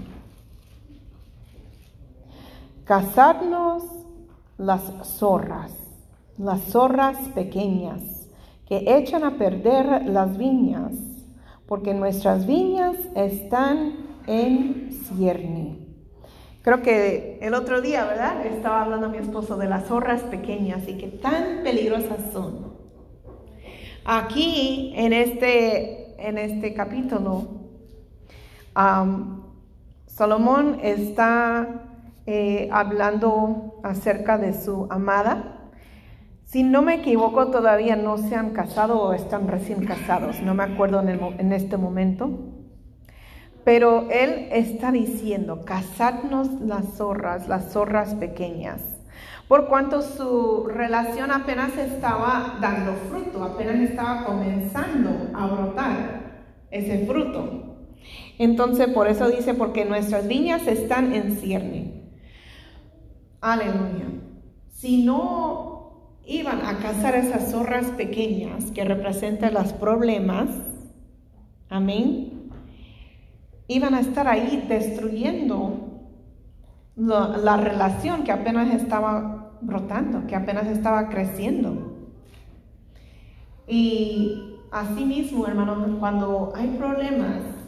Cazarnos 2.84 3.84
las 4.58 4.82
zorras, 5.04 5.72
las 6.38 6.60
zorras 6.62 7.16
pequeñas, 7.34 8.00
que 8.66 8.84
echan 8.96 9.24
a 9.24 9.36
perder 9.36 10.06
las 10.06 10.36
viñas, 10.36 10.92
porque 11.66 11.94
nuestras 11.94 12.46
viñas 12.46 12.96
están 13.14 13.94
en 14.26 14.92
cierne. 14.92 15.78
Creo 16.62 16.82
que 16.82 17.38
el 17.40 17.54
otro 17.54 17.80
día, 17.80 18.04
¿verdad? 18.04 18.44
Estaba 18.44 18.82
hablando 18.82 19.06
a 19.06 19.08
mi 19.08 19.18
esposo 19.18 19.56
de 19.56 19.66
las 19.66 19.86
zorras 19.86 20.22
pequeñas 20.22 20.86
y 20.88 20.94
que 20.98 21.06
tan 21.06 21.62
peligrosas 21.62 22.32
son. 22.32 22.74
Aquí, 24.04 24.92
en 24.96 25.12
este, 25.12 26.28
en 26.28 26.36
este 26.38 26.74
capítulo, 26.74 27.59
Salomón 30.06 30.78
está 30.82 31.68
eh, 32.26 32.68
hablando 32.72 33.80
acerca 33.82 34.38
de 34.38 34.52
su 34.52 34.86
amada. 34.90 35.70
Si 36.44 36.62
no 36.62 36.82
me 36.82 36.96
equivoco, 36.96 37.48
todavía 37.48 37.96
no 37.96 38.18
se 38.18 38.34
han 38.34 38.50
casado 38.50 39.00
o 39.00 39.12
están 39.12 39.48
recién 39.48 39.84
casados. 39.84 40.40
No 40.40 40.54
me 40.54 40.64
acuerdo 40.64 41.00
en, 41.00 41.08
en 41.38 41.52
este 41.52 41.76
momento. 41.76 42.30
Pero 43.64 44.08
él 44.10 44.48
está 44.52 44.90
diciendo, 44.90 45.64
cazadnos 45.64 46.60
las 46.60 46.96
zorras, 46.96 47.46
las 47.46 47.72
zorras 47.72 48.14
pequeñas, 48.14 48.80
por 49.48 49.66
cuanto 49.66 50.00
su 50.00 50.66
relación 50.66 51.30
apenas 51.30 51.76
estaba 51.76 52.56
dando 52.60 52.94
fruto, 52.94 53.42
apenas 53.44 53.76
estaba 53.76 54.24
comenzando 54.24 55.10
a 55.34 55.46
brotar 55.46 56.20
ese 56.70 57.04
fruto. 57.06 57.69
Entonces, 58.40 58.88
por 58.88 59.06
eso 59.06 59.28
dice, 59.28 59.52
porque 59.52 59.84
nuestras 59.84 60.26
viñas 60.26 60.66
están 60.66 61.12
en 61.12 61.36
cierne. 61.36 61.92
Aleluya. 63.42 64.06
Si 64.70 65.04
no 65.04 66.16
iban 66.24 66.64
a 66.64 66.78
cazar 66.78 67.16
esas 67.16 67.50
zorras 67.50 67.88
pequeñas 67.88 68.70
que 68.70 68.82
representan 68.82 69.52
los 69.52 69.74
problemas, 69.74 70.48
amén, 71.68 72.50
iban 73.68 73.92
a 73.92 74.00
estar 74.00 74.26
ahí 74.26 74.64
destruyendo 74.66 76.08
la, 76.96 77.58
relación 77.58 78.24
que 78.24 78.32
apenas 78.32 78.74
estaba 78.74 79.52
brotando, 79.60 80.26
que 80.26 80.34
apenas 80.34 80.66
estaba 80.66 81.10
creciendo. 81.10 82.08
Y 83.68 84.56
así 84.72 85.04
mismo, 85.04 85.46
hermano, 85.46 85.98
cuando 86.00 86.54
hay 86.56 86.68
problemas 86.68 87.59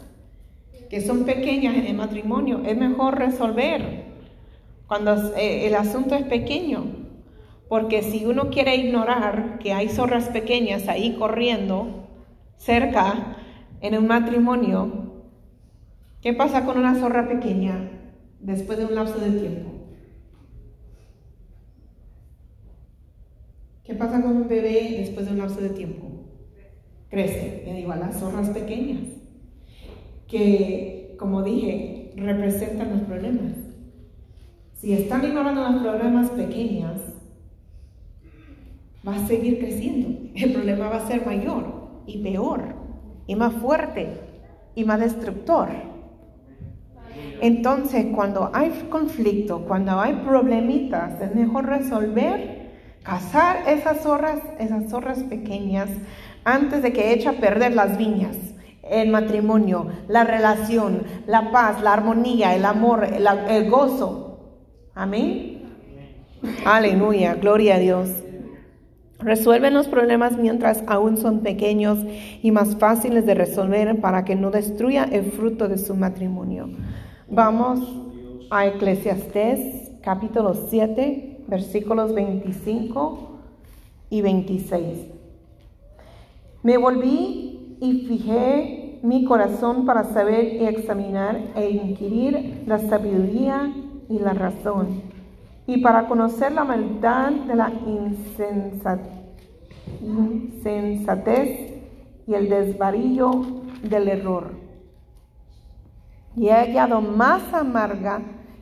que 0.93 1.01
son 1.01 1.23
pequeñas 1.23 1.75
en 1.75 1.87
el 1.87 1.95
matrimonio, 1.95 2.61
es 2.63 2.77
mejor 2.77 3.17
resolver 3.17 4.03
cuando 4.85 5.33
eh, 5.35 5.65
el 5.65 5.73
asunto 5.73 6.13
es 6.13 6.21
pequeño. 6.21 6.85
Porque 7.67 8.03
si 8.03 8.27
uno 8.27 8.51
quiere 8.51 8.75
ignorar 8.75 9.57
que 9.57 9.73
hay 9.73 9.89
zorras 9.89 10.29
pequeñas 10.29 10.87
ahí 10.87 11.15
corriendo 11.17 12.07
cerca 12.57 13.37
en 13.81 13.97
un 13.97 14.05
matrimonio, 14.05 14.99
¿Qué 16.21 16.31
pasa 16.31 16.63
con 16.63 16.77
una 16.77 16.93
zorra 16.93 17.27
pequeña 17.27 17.89
después 18.39 18.77
de 18.77 18.85
un 18.85 18.93
lapso 18.93 19.17
de 19.17 19.31
tiempo? 19.31 19.71
¿Qué 23.83 23.95
pasa 23.95 24.21
con 24.21 24.37
un 24.37 24.47
bebé 24.47 24.95
después 24.99 25.25
de 25.25 25.31
un 25.31 25.39
lapso 25.39 25.59
de 25.59 25.69
tiempo? 25.69 26.05
Crece, 27.09 27.77
igual 27.77 27.99
las 27.99 28.19
zorras 28.19 28.51
pequeñas, 28.51 29.22
que, 30.27 31.15
como 31.19 31.43
dije, 31.43 32.13
representan 32.15 32.91
los 32.91 33.01
problemas. 33.01 33.53
Si 34.73 34.93
están 34.93 35.23
ignorando 35.23 35.61
los 35.69 35.81
problemas 35.81 36.29
pequeños, 36.31 36.99
va 39.07 39.15
a 39.15 39.27
seguir 39.27 39.59
creciendo. 39.59 40.29
El 40.35 40.53
problema 40.53 40.89
va 40.89 40.97
a 40.97 41.07
ser 41.07 41.25
mayor 41.25 41.83
y 42.05 42.21
peor, 42.21 42.75
y 43.27 43.35
más 43.35 43.53
fuerte, 43.53 44.19
y 44.75 44.83
más 44.83 44.99
destructor. 44.99 45.69
Entonces, 47.41 48.07
cuando 48.13 48.49
hay 48.53 48.71
conflicto, 48.89 49.65
cuando 49.65 49.99
hay 49.99 50.13
problemitas, 50.25 51.21
es 51.21 51.35
mejor 51.35 51.65
resolver, 51.65 52.71
cazar 53.03 53.67
esas 53.67 54.01
zorras, 54.01 54.39
esas 54.59 54.89
zorras 54.89 55.19
pequeñas, 55.23 55.89
antes 56.45 56.81
de 56.81 56.93
que 56.93 57.13
eche 57.13 57.29
a 57.29 57.33
perder 57.33 57.73
las 57.73 57.97
viñas, 57.97 58.37
el 58.83 59.09
matrimonio, 59.09 59.87
la 60.07 60.23
relación, 60.23 61.03
la 61.25 61.51
paz, 61.51 61.81
la 61.81 61.93
armonía, 61.93 62.55
el 62.55 62.65
amor, 62.65 63.05
el, 63.05 63.27
el 63.49 63.69
gozo. 63.69 64.39
Amén. 64.93 65.63
Aleluya, 66.65 67.35
gloria 67.35 67.75
a 67.75 67.79
Dios. 67.79 68.09
Resuelven 69.19 69.73
los 69.73 69.87
problemas 69.87 70.37
mientras 70.37 70.83
aún 70.85 71.15
son 71.15 71.39
pequeños 71.39 71.97
y 72.41 72.51
más 72.51 72.75
fáciles 72.75 73.25
de 73.25 73.35
resolver 73.35 74.01
para 74.01 74.25
que 74.25 74.35
no 74.35 74.51
destruya 74.51 75.05
el 75.05 75.31
fruto 75.31 75.69
de 75.69 75.77
su 75.77 75.95
matrimonio. 75.95 76.69
Vamos 77.29 77.79
a 78.49 78.67
Eclesiastés 78.67 79.91
capítulo 80.01 80.53
7, 80.53 81.45
versículos 81.47 82.13
25 82.13 83.39
y 84.09 84.21
26. 84.21 84.83
Me 86.61 86.77
volví 86.77 87.52
y 87.79 88.05
fijé 88.07 88.99
mi 89.03 89.25
corazón 89.25 89.85
para 89.85 90.05
saber 90.05 90.53
y 90.53 90.65
examinar 90.65 91.39
e 91.55 91.69
inquirir 91.69 92.63
la 92.65 92.79
sabiduría 92.79 93.73
y 94.09 94.19
la 94.19 94.33
razón, 94.33 95.01
y 95.67 95.81
para 95.81 96.07
conocer 96.07 96.51
la 96.53 96.63
maldad 96.63 97.31
de 97.31 97.55
la 97.55 97.71
insensatez 100.01 101.73
y 102.25 102.33
el 102.33 102.49
desvarío 102.49 103.31
del 103.83 104.07
error. 104.07 104.51
Y 106.35 106.47
he 106.47 106.53
hallado 106.53 107.01
más 107.01 107.53
amarga 107.53 108.21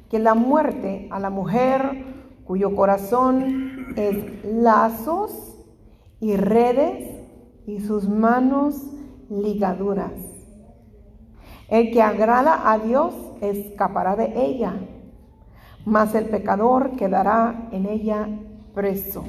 que 0.10 0.20
la 0.20 0.34
muerte 0.34 1.08
a 1.12 1.20
la 1.20 1.30
mujer 1.30 2.06
cuyo 2.44 2.76
corazón 2.76 3.94
es 3.96 4.44
lazos 4.44 5.58
y 6.20 6.36
redes 6.36 7.08
y 7.66 7.80
sus 7.80 8.10
manos 8.10 8.92
ligaduras. 9.32 10.12
El 11.70 11.92
que 11.92 12.02
agrada 12.02 12.72
a 12.72 12.78
Dios 12.78 13.14
escapará 13.42 14.16
de 14.16 14.34
ella, 14.36 14.74
mas 15.86 16.14
el 16.16 16.26
pecador 16.26 16.98
quedará 16.98 17.70
en 17.72 17.86
ella 17.86 18.28
preso. 18.76 19.24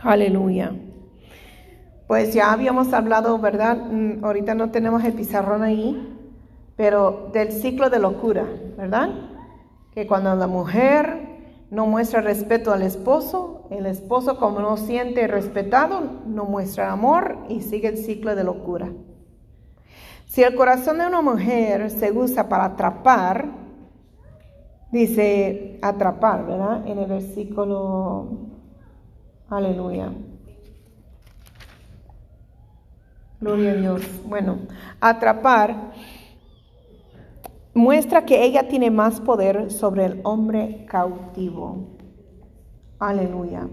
Aleluya. 0.00 0.72
Pues 2.06 2.32
ya 2.32 2.52
habíamos 2.52 2.92
hablado, 2.92 3.38
¿verdad? 3.38 3.76
Mm, 3.76 4.24
ahorita 4.24 4.54
no 4.54 4.70
tenemos 4.70 5.04
el 5.04 5.12
pizarrón 5.12 5.62
ahí, 5.62 6.16
pero 6.76 7.30
del 7.32 7.52
ciclo 7.52 7.90
de 7.90 7.98
locura, 7.98 8.46
¿verdad? 8.76 9.10
Que 9.92 10.06
cuando 10.06 10.34
la 10.34 10.46
mujer 10.46 11.35
no 11.70 11.86
muestra 11.86 12.20
respeto 12.20 12.72
al 12.72 12.82
esposo, 12.82 13.66
el 13.70 13.86
esposo 13.86 14.38
como 14.38 14.60
no 14.60 14.76
siente 14.76 15.26
respetado, 15.26 16.00
no 16.26 16.44
muestra 16.44 16.92
amor 16.92 17.38
y 17.48 17.62
sigue 17.62 17.88
el 17.88 17.98
ciclo 17.98 18.36
de 18.36 18.44
locura. 18.44 18.92
Si 20.26 20.42
el 20.42 20.54
corazón 20.54 20.98
de 20.98 21.06
una 21.06 21.22
mujer 21.22 21.90
se 21.90 22.12
usa 22.12 22.48
para 22.48 22.66
atrapar, 22.66 23.46
dice 24.92 25.78
atrapar, 25.82 26.46
¿verdad? 26.46 26.86
En 26.86 26.98
el 26.98 27.06
versículo, 27.06 28.28
aleluya. 29.48 30.12
Gloria 33.40 33.72
a 33.72 33.74
Dios. 33.74 34.02
Bueno, 34.26 34.58
atrapar 35.00 35.92
muestra 37.76 38.24
que 38.24 38.42
ella 38.42 38.68
tiene 38.68 38.90
más 38.90 39.20
poder 39.20 39.70
sobre 39.70 40.06
el 40.06 40.20
hombre 40.24 40.86
cautivo. 40.88 41.98
Aleluya. 42.98 43.68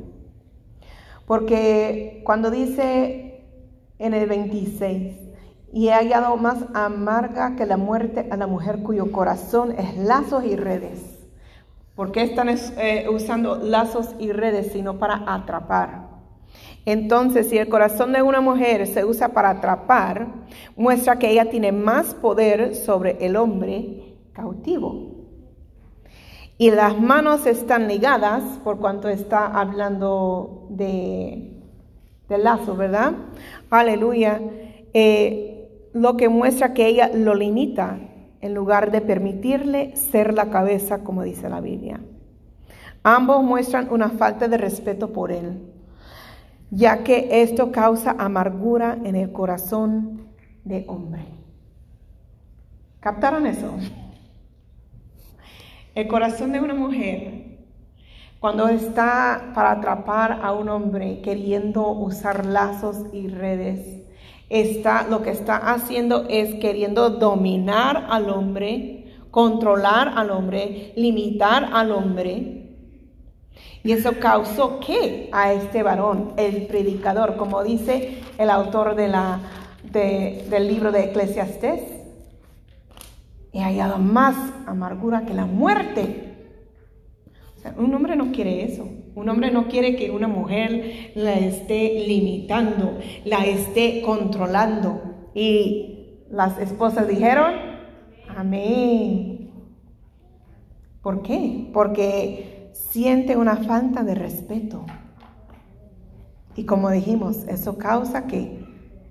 Porque 1.25 2.21
cuando 2.25 2.51
dice 2.51 3.45
en 3.97 4.13
el 4.13 4.27
26, 4.27 5.15
y 5.71 5.87
he 5.87 5.93
hallado 5.93 6.35
más 6.37 6.65
amarga 6.73 7.55
que 7.55 7.65
la 7.65 7.77
muerte 7.77 8.27
a 8.29 8.37
la 8.37 8.45
mujer 8.45 8.83
cuyo 8.83 9.11
corazón 9.11 9.71
es 9.71 9.97
lazos 9.97 10.43
y 10.43 10.55
redes. 10.55 11.01
¿Por 11.95 12.11
qué 12.11 12.23
están 12.23 12.49
eh, 12.49 13.07
usando 13.09 13.55
lazos 13.55 14.15
y 14.19 14.33
redes 14.33 14.71
sino 14.73 14.99
para 14.99 15.23
atrapar? 15.25 16.12
Entonces, 16.85 17.49
si 17.49 17.57
el 17.57 17.69
corazón 17.69 18.11
de 18.11 18.21
una 18.21 18.41
mujer 18.41 18.87
se 18.87 19.05
usa 19.05 19.29
para 19.29 19.51
atrapar, 19.51 20.27
muestra 20.75 21.17
que 21.17 21.29
ella 21.29 21.49
tiene 21.49 21.71
más 21.71 22.13
poder 22.13 22.75
sobre 22.75 23.25
el 23.25 23.35
hombre 23.37 24.17
cautivo. 24.33 25.11
Y 26.57 26.71
las 26.71 26.99
manos 26.99 27.45
están 27.45 27.87
ligadas 27.87 28.43
por 28.63 28.79
cuanto 28.79 29.07
está 29.07 29.47
hablando 29.47 30.67
de, 30.69 31.61
lazo, 32.29 32.75
¿verdad? 32.75 33.13
Aleluya. 33.69 34.41
Eh, 34.93 35.89
lo 35.93 36.17
que 36.17 36.27
muestra 36.27 36.73
que 36.73 36.87
ella 36.87 37.09
lo 37.13 37.33
limita 37.33 37.99
en 38.41 38.53
lugar 38.53 38.91
de 38.91 39.01
permitirle 39.01 39.95
ser 39.95 40.33
la 40.33 40.49
cabeza, 40.49 41.03
como 41.03 41.23
dice 41.23 41.49
la 41.49 41.61
Biblia. 41.61 42.01
Ambos 43.03 43.43
muestran 43.43 43.87
una 43.91 44.09
falta 44.09 44.47
de 44.47 44.57
respeto 44.57 45.13
por 45.13 45.31
él 45.31 45.72
ya 46.71 47.03
que 47.03 47.41
esto 47.43 47.71
causa 47.71 48.15
amargura 48.17 48.97
en 49.03 49.15
el 49.15 49.31
corazón 49.31 50.27
de 50.63 50.85
hombre. 50.87 51.25
¿Captaron 52.99 53.45
eso? 53.45 53.75
El 55.93 56.07
corazón 56.07 56.51
de 56.53 56.59
una 56.59 56.73
mujer, 56.73 57.59
cuando 58.39 58.67
está 58.67 59.51
para 59.53 59.71
atrapar 59.71 60.39
a 60.41 60.53
un 60.53 60.69
hombre 60.69 61.21
queriendo 61.21 61.89
usar 61.91 62.45
lazos 62.45 63.05
y 63.13 63.27
redes, 63.27 64.03
está, 64.49 65.07
lo 65.07 65.21
que 65.21 65.31
está 65.31 65.57
haciendo 65.57 66.25
es 66.29 66.55
queriendo 66.55 67.09
dominar 67.09 68.07
al 68.09 68.29
hombre, 68.29 69.13
controlar 69.31 70.13
al 70.15 70.31
hombre, 70.31 70.93
limitar 70.95 71.69
al 71.73 71.91
hombre 71.91 72.62
y 73.83 73.91
eso 73.91 74.13
causó 74.19 74.79
que 74.79 75.29
a 75.33 75.51
este 75.51 75.83
varón, 75.83 76.33
el 76.37 76.67
predicador, 76.67 77.35
como 77.35 77.63
dice 77.63 78.19
el 78.37 78.49
autor 78.49 78.95
de 78.95 79.09
la, 79.09 79.39
del 79.91 80.67
libro 80.67 80.91
de 80.93 81.05
Eclesiastés, 81.05 81.81
he 83.51 83.61
hallado 83.61 83.99
más 83.99 84.35
amargura 84.65 85.25
que 85.25 85.33
la 85.33 85.45
muerte. 85.45 86.29
un 87.77 87.93
hombre 87.93 88.15
no 88.15 88.31
quiere 88.31 88.63
eso. 88.63 88.87
Un 89.15 89.29
hombre 89.29 89.51
no 89.51 89.67
quiere 89.67 89.95
que 89.95 90.09
una 90.09 90.27
mujer 90.27 91.11
la 91.13 91.33
esté 91.33 92.05
limitando, 92.07 92.97
la 93.25 93.45
esté 93.45 94.01
controlando. 94.01 95.01
Y 95.35 96.23
las 96.31 96.57
esposas 96.57 97.07
dijeron, 97.07 97.53
amén. 98.35 99.51
¿Por 101.03 101.21
qué? 101.21 101.69
Porque 101.73 102.52
siente 102.73 103.37
una 103.37 103.55
falta 103.57 104.03
de 104.03 104.15
respeto. 104.15 104.85
Y 106.55 106.65
como 106.65 106.89
dijimos, 106.89 107.45
eso 107.47 107.77
causa 107.77 108.27
que 108.27 108.63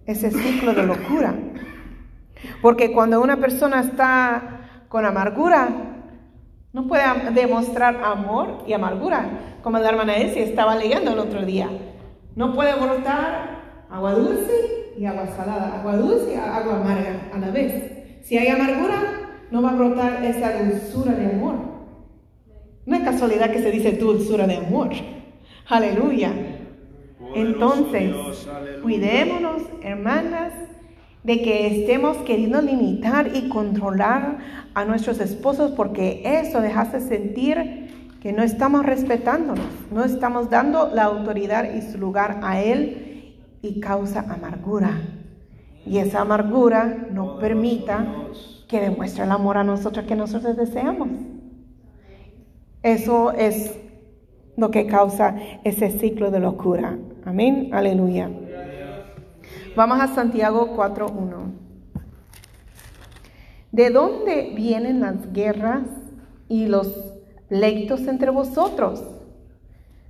ese 0.07 0.31
ciclo 0.31 0.75
de 0.75 0.87
locura. 0.87 1.35
Porque 2.61 2.93
cuando 2.93 3.21
una 3.21 3.37
persona 3.39 3.81
está 3.81 4.85
con 4.89 5.07
amargura, 5.07 5.69
no 6.73 6.87
puede 6.87 7.05
demostrar 7.33 8.03
amor 8.03 8.65
y 8.67 8.73
amargura. 8.73 9.59
Como 9.63 9.79
la 9.79 9.89
hermana 9.89 10.17
Essie 10.17 10.43
estaba 10.43 10.75
leyendo 10.77 11.13
el 11.13 11.19
otro 11.19 11.45
día. 11.45 11.69
No 12.35 12.55
puede 12.55 12.75
brotar 12.75 13.87
agua 13.91 14.15
dulce 14.15 14.95
y 14.97 15.05
agua 15.05 15.27
salada, 15.27 15.79
agua 15.79 15.97
dulce 15.97 16.35
y 16.35 16.37
agua 16.37 16.81
amarga 16.81 17.31
a 17.33 17.39
la 17.39 17.51
vez. 17.51 18.25
Si 18.25 18.39
hay 18.39 18.49
amargura, 18.49 18.97
no 19.51 19.63
va 19.63 19.71
a 19.71 19.75
brotar 19.75 20.25
esa 20.25 20.63
dulzura 20.63 21.13
de 21.13 21.27
amor. 21.27 21.72
No 22.85 22.97
es 22.97 23.03
casualidad 23.03 23.51
que 23.53 23.63
se 23.63 23.71
dice 23.71 23.93
dulzura 23.93 24.47
de 24.47 24.57
amor. 24.57 24.91
Aleluya. 25.69 26.33
Entonces, 27.35 28.15
cuidémonos, 28.83 29.63
hermanas, 29.83 30.53
de 31.23 31.41
que 31.43 31.67
estemos 31.69 32.17
queriendo 32.19 32.61
limitar 32.61 33.31
y 33.35 33.49
controlar 33.49 34.39
a 34.75 34.85
nuestros 34.85 35.21
esposos 35.21 35.71
porque 35.73 36.23
eso 36.25 36.61
deja 36.61 36.87
sentir 37.01 38.17
que 38.21 38.33
no 38.33 38.43
estamos 38.43 38.85
respetándonos, 38.85 39.67
no 39.91 40.05
estamos 40.05 40.51
dando 40.51 40.91
la 40.93 41.05
autoridad 41.05 41.73
y 41.75 41.83
su 41.83 41.99
lugar 41.99 42.41
a 42.43 42.61
él 42.61 43.37
y 43.63 43.81
causa 43.81 44.21
amargura. 44.29 45.01
Y 45.87 45.99
esa 45.99 46.21
amargura 46.21 47.09
no 47.11 47.39
permita 47.39 48.07
que 48.69 48.81
demuestre 48.81 49.25
el 49.25 49.31
amor 49.31 49.57
a 49.59 49.65
nosotros 49.65 50.07
que 50.07 50.17
nosotros 50.17 50.57
deseamos. 50.57 51.09
Eso 52.83 53.31
es 53.31 53.79
lo 54.57 54.73
que 54.73 54.87
causa 54.87 55.37
ese 55.63 55.91
ciclo 55.91 56.33
de 56.33 56.41
locura. 56.41 56.99
Amén, 57.25 57.71
aleluya. 57.73 58.29
Vamos 59.77 60.01
a 60.01 60.09
Santiago 60.09 60.77
4.1. 60.77 61.53
¿De 63.71 63.91
dónde 63.91 64.53
vienen 64.57 65.01
las 65.01 65.33
guerras 65.33 65.85
y 66.49 66.67
los 66.67 66.89
pleitos 67.49 68.09
entre 68.09 68.31
vosotros? 68.31 69.05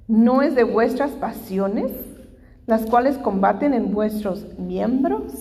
¿No 0.09 0.41
es 0.41 0.55
de 0.55 0.65
vuestras 0.65 1.11
pasiones 1.13 1.93
las 2.67 2.87
cuales 2.87 3.19
combaten 3.19 3.75
en 3.75 3.93
vuestros 3.93 4.47
miembros? 4.59 5.35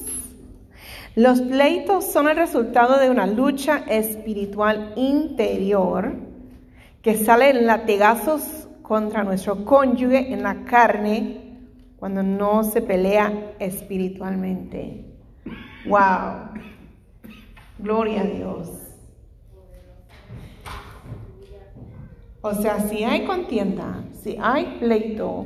Los 1.16 1.42
pleitos 1.42 2.06
son 2.06 2.28
el 2.28 2.36
resultado 2.36 3.00
de 3.00 3.10
una 3.10 3.26
lucha 3.26 3.86
espiritual 3.88 4.92
interior 4.98 6.31
que 7.02 7.18
salen 7.18 7.66
latigazos 7.66 8.68
contra 8.82 9.24
nuestro 9.24 9.66
cónyuge 9.66 10.32
en 10.34 10.44
la 10.44 10.64
carne 10.66 11.60
cuando 11.98 12.24
no 12.24 12.64
se 12.64 12.82
pelea 12.82 13.54
espiritualmente. 13.60 15.06
¡Wow! 15.86 16.52
Gloria 17.80 18.22
a 18.22 18.26
Dios. 18.26 18.70
O 22.42 22.54
sea, 22.56 22.80
si 22.80 23.04
hay 23.04 23.26
contienda, 23.26 24.04
si 24.14 24.38
hay 24.42 24.78
pleito, 24.80 25.46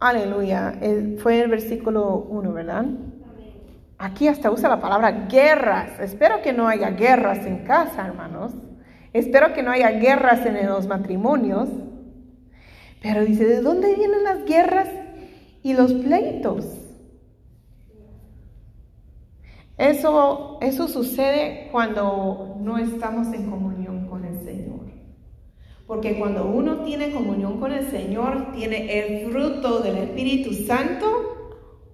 aleluya, 0.00 0.78
fue 1.22 1.40
el 1.40 1.48
versículo 1.50 2.26
1, 2.28 2.52
¿verdad? 2.52 2.86
Aquí 3.98 4.28
hasta 4.28 4.50
usa 4.50 4.68
la 4.68 4.80
palabra 4.80 5.26
guerras. 5.30 5.98
Espero 6.00 6.42
que 6.42 6.52
no 6.52 6.68
haya 6.68 6.90
guerras 6.90 7.46
en 7.46 7.64
casa, 7.64 8.06
hermanos. 8.06 8.52
Espero 9.12 9.52
que 9.52 9.62
no 9.62 9.70
haya 9.70 9.90
guerras 9.90 10.46
en 10.46 10.66
los 10.66 10.86
matrimonios. 10.86 11.68
Pero 13.02 13.24
dice, 13.24 13.44
¿de 13.44 13.60
dónde 13.60 13.94
vienen 13.94 14.24
las 14.24 14.44
guerras 14.44 14.88
y 15.62 15.74
los 15.74 15.92
pleitos? 15.92 16.66
Eso, 19.76 20.58
eso 20.60 20.86
sucede 20.86 21.68
cuando 21.72 22.56
no 22.60 22.78
estamos 22.78 23.26
en 23.32 23.50
comunión 23.50 24.06
con 24.08 24.24
el 24.24 24.44
Señor. 24.44 24.82
Porque 25.86 26.18
cuando 26.18 26.46
uno 26.46 26.84
tiene 26.84 27.10
comunión 27.10 27.58
con 27.58 27.72
el 27.72 27.90
Señor, 27.90 28.52
tiene 28.52 28.98
el 28.98 29.30
fruto 29.30 29.80
del 29.80 29.98
Espíritu 29.98 30.52
Santo, 30.52 31.28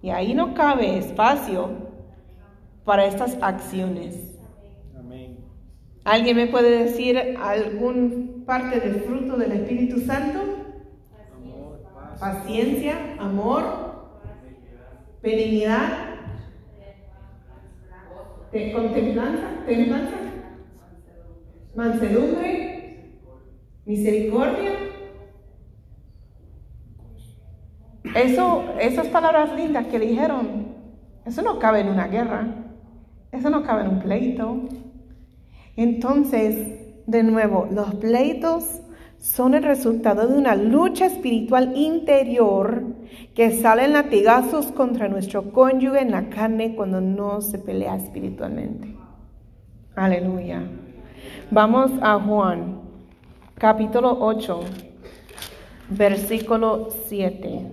Y 0.01 0.11
ahí 0.11 0.33
no 0.33 0.55
cabe 0.55 0.99
espacio 0.99 1.71
para 2.85 3.07
estas 3.07 3.37
acciones. 3.43 4.28
¿Alguien 6.09 6.37
me 6.39 6.47
puede 6.47 6.85
decir 6.85 7.19
algún 7.39 8.43
parte 8.47 8.81
del 8.81 9.03
fruto 9.03 9.37
del 9.37 9.53
Espíritu 9.53 10.01
Santo? 10.01 10.39
Paciencia, 12.19 12.95
amor, 13.19 13.63
benignidad, 15.23 15.91
te- 18.51 18.73
contemplanza, 18.73 19.49
templanza, 19.67 20.17
mansedumbre, 21.77 23.19
misericordia. 23.85 24.71
Eso, 28.17 28.65
esas 28.81 29.09
palabras 29.09 29.55
lindas 29.55 29.87
que 29.89 29.99
dijeron, 29.99 30.69
eso 31.27 31.43
no 31.43 31.59
cabe 31.59 31.81
en 31.81 31.89
una 31.91 32.07
guerra, 32.09 32.47
eso 33.31 33.51
no 33.51 33.63
cabe 33.63 33.83
en 33.83 33.89
un 33.89 34.01
pleito. 34.01 34.63
Entonces, 35.79 36.57
de 37.07 37.23
nuevo, 37.23 37.69
los 37.71 37.95
pleitos 37.95 38.81
son 39.21 39.55
el 39.55 39.63
resultado 39.63 40.27
de 40.27 40.37
una 40.37 40.57
lucha 40.57 41.07
espiritual 41.07 41.77
interior 41.77 42.83
que 43.37 43.53
salen 43.53 43.93
latigazos 43.93 44.73
contra 44.73 45.07
nuestro 45.07 45.53
cónyuge 45.53 46.01
en 46.01 46.11
la 46.11 46.31
carne 46.31 46.75
cuando 46.75 47.01
no 47.01 47.41
se 47.43 47.61
pelea 47.61 47.95
espiritualmente. 47.95 48.97
Aleluya. 49.95 50.65
Vamos 51.53 51.93
a 52.03 52.19
Juan, 52.19 52.81
capítulo 53.55 54.19
8, 54.19 54.61
versículo 55.91 56.89
7. 57.07 57.67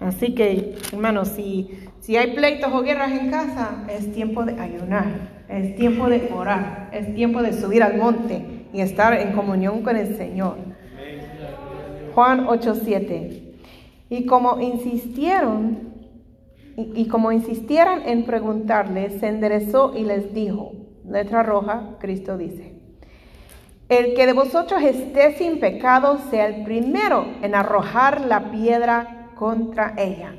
Así 0.00 0.34
que, 0.34 0.76
hermanos, 0.92 1.28
si, 1.28 1.80
si 2.00 2.18
hay 2.18 2.34
pleitos 2.34 2.70
o 2.74 2.82
guerras 2.82 3.10
en 3.10 3.30
casa, 3.30 3.86
es 3.88 4.12
tiempo 4.12 4.44
de 4.44 4.60
ayunar, 4.60 5.39
es 5.50 5.76
tiempo 5.76 6.08
de 6.08 6.30
orar, 6.32 6.90
es 6.92 7.14
tiempo 7.14 7.42
de 7.42 7.52
subir 7.52 7.82
al 7.82 7.96
monte 7.96 8.66
y 8.72 8.80
estar 8.80 9.14
en 9.14 9.32
comunión 9.32 9.82
con 9.82 9.96
el 9.96 10.16
Señor. 10.16 10.58
Juan 12.14 12.46
8:7. 12.46 13.42
Y 14.08 14.26
como 14.26 14.60
insistieron, 14.60 15.90
y, 16.76 17.08
como 17.08 17.32
insistieran 17.32 18.02
en 18.08 18.24
preguntarle, 18.24 19.18
se 19.18 19.28
enderezó 19.28 19.92
y 19.96 20.04
les 20.04 20.32
dijo, 20.32 20.72
letra 21.04 21.42
roja, 21.42 21.96
Cristo 22.00 22.38
dice, 22.38 22.74
el 23.88 24.14
que 24.14 24.26
de 24.26 24.32
vosotros 24.32 24.82
esté 24.82 25.32
sin 25.36 25.60
pecado 25.60 26.18
sea 26.30 26.46
el 26.46 26.64
primero 26.64 27.26
en 27.42 27.54
arrojar 27.54 28.20
la 28.22 28.50
piedra 28.50 29.30
contra 29.34 29.94
ella. 29.98 30.34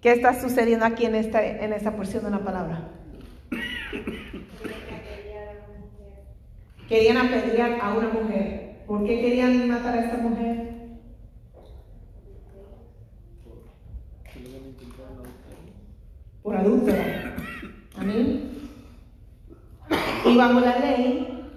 ¿Qué 0.00 0.12
está 0.12 0.38
sucediendo 0.38 0.84
aquí 0.84 1.06
en 1.06 1.14
esta, 1.14 1.44
en 1.44 1.72
esta 1.72 1.96
porción 1.96 2.24
de 2.24 2.30
la 2.30 2.40
palabra? 2.40 2.90
Querían 6.88 7.16
apedrear 7.16 7.78
a 7.80 7.94
una 7.94 8.08
mujer. 8.08 8.82
¿Por 8.86 9.04
qué 9.06 9.20
querían 9.20 9.68
matar 9.68 9.96
a 9.96 10.04
esta 10.04 10.18
mujer? 10.18 10.74
Por 16.42 16.56
adúltera. 16.56 17.34
Amén. 17.96 18.50
Y 20.26 20.36
bajo 20.36 20.60
la 20.60 20.78
ley 20.78 21.48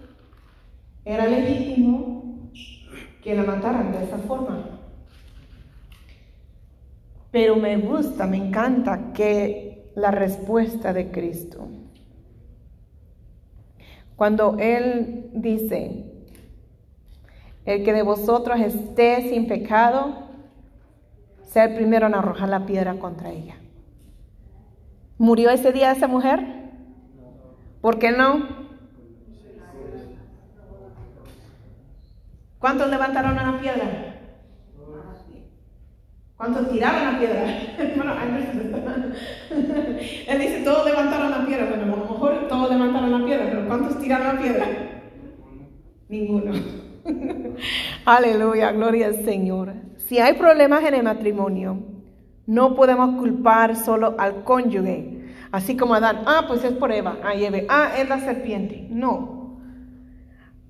era 1.03 1.25
legítimo 1.27 2.51
que 3.21 3.35
la 3.35 3.43
mataran 3.43 3.91
de 3.91 4.03
esa 4.03 4.17
forma. 4.19 4.79
Pero 7.31 7.57
me 7.57 7.77
gusta, 7.77 8.25
me 8.25 8.37
encanta 8.37 9.11
que 9.13 9.91
la 9.95 10.11
respuesta 10.11 10.93
de 10.93 11.11
Cristo. 11.11 11.67
Cuando 14.17 14.57
Él 14.59 15.29
dice, 15.31 16.05
el 17.65 17.83
que 17.85 17.93
de 17.93 18.01
vosotros 18.01 18.59
esté 18.59 19.29
sin 19.29 19.47
pecado, 19.47 20.27
sea 21.43 21.65
el 21.65 21.75
primero 21.75 22.07
en 22.07 22.15
arrojar 22.15 22.49
la 22.49 22.65
piedra 22.65 22.95
contra 22.95 23.29
ella. 23.29 23.55
¿Murió 25.19 25.51
ese 25.51 25.71
día 25.71 25.91
esa 25.91 26.07
mujer? 26.07 26.45
¿Por 27.79 27.99
qué 27.99 28.11
no? 28.11 28.47
¿Cuántos 32.57 32.89
levantaron 32.89 33.33
una 33.33 33.59
piedra? 33.59 34.17
¿Cuántos 36.37 36.71
tiraron 36.71 37.13
la 37.13 37.19
piedra? 37.19 37.43
bueno, 37.95 38.13
él 40.27 40.39
dice, 40.39 40.61
todos 40.63 40.85
levantaron 40.85 41.31
la 41.31 41.45
piedra. 41.45 41.65
Bueno, 41.65 41.83
a 41.83 41.97
lo 41.97 41.97
mejor 41.97 42.47
todos 42.47 42.69
levantaron 42.71 43.19
la 43.19 43.25
piedra, 43.25 43.45
pero 43.45 43.56
¿cuántos 43.67 43.99
tiraron 43.99 44.35
la 44.35 44.41
piedra? 44.41 44.65
Ninguno. 46.09 46.53
Aleluya, 48.05 48.71
gloria 48.71 49.07
al 49.07 49.25
Señor. 49.25 49.73
Si 49.97 50.19
hay 50.19 50.33
problemas 50.33 50.83
en 50.85 50.93
el 50.93 51.03
matrimonio, 51.03 51.79
no 52.45 52.75
podemos 52.75 53.17
culpar 53.17 53.75
solo 53.75 54.15
al 54.17 54.43
cónyuge. 54.43 55.17
Así 55.51 55.75
como 55.75 55.95
Adán, 55.95 56.23
ah, 56.25 56.45
pues 56.47 56.63
es 56.63 56.73
por 56.73 56.91
Eva, 56.91 57.17
ah, 57.23 57.33
Eve, 57.33 57.65
ah, 57.69 57.91
es 57.97 58.07
la 58.07 58.19
serpiente. 58.19 58.87
No. 58.89 59.59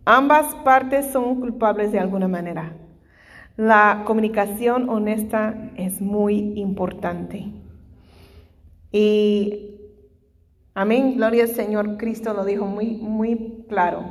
Ambas 0.06 0.56
partes 0.64 1.12
son 1.12 1.40
culpables 1.40 1.92
de 1.92 2.00
alguna 2.00 2.28
manera. 2.28 2.74
La 3.58 4.04
comunicación 4.06 4.90
honesta 4.90 5.72
es 5.76 6.02
muy 6.02 6.54
importante. 6.60 7.52
Y 8.92 9.77
amén, 10.78 11.18
gloria 11.18 11.46
al 11.46 11.50
Señor, 11.50 11.98
Cristo 11.98 12.34
lo 12.34 12.46
dijo 12.46 12.66
muy, 12.66 12.98
muy 12.98 13.66
claro. 13.68 14.06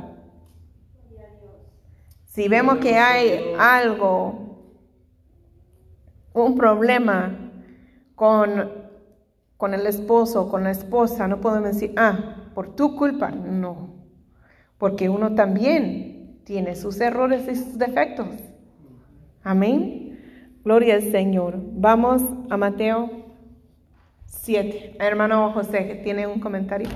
Si 2.25 2.49
vemos 2.49 2.79
que 2.79 2.95
hay 2.95 3.53
algo, 3.57 4.75
un 6.33 6.55
problema 6.55 7.51
con, 8.15 8.69
con 9.55 9.73
el 9.73 9.87
esposo, 9.87 10.49
con 10.49 10.65
la 10.65 10.71
esposa, 10.71 11.27
no 11.29 11.39
podemos 11.39 11.69
decir, 11.73 11.93
ah, 11.95 12.49
por 12.53 12.75
tu 12.75 12.97
culpa, 12.97 13.31
no, 13.31 13.95
porque 14.77 15.07
uno 15.07 15.35
también 15.35 16.41
tiene 16.43 16.75
sus 16.75 16.99
errores 16.99 17.47
y 17.49 17.55
sus 17.55 17.77
defectos. 17.77 18.27
Amén. 19.41 20.19
Gloria 20.65 20.95
al 20.95 21.11
Señor. 21.11 21.55
Vamos 21.73 22.21
a 22.49 22.57
Mateo 22.57 23.26
7. 24.27 24.97
Hermano 24.99 25.51
José, 25.53 26.01
¿tiene 26.03 26.27
un 26.27 26.39
comentario? 26.39 26.89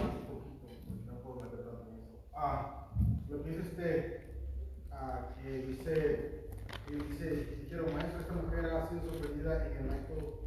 Ah, 2.35 2.87
lo 3.29 3.43
que 3.43 3.49
dice 3.49 3.61
este, 3.61 4.21
ah, 4.91 5.29
que 5.41 5.49
dice, 5.67 6.49
que 6.87 6.95
dice, 6.95 7.65
quiero 7.67 7.87
maestro, 7.93 8.19
esta 8.21 8.33
mujer 8.33 8.65
ha 8.65 8.89
sido 8.89 9.01
sorprendida 9.03 9.67
en 9.67 9.85
el 9.85 9.91
acto 9.91 10.41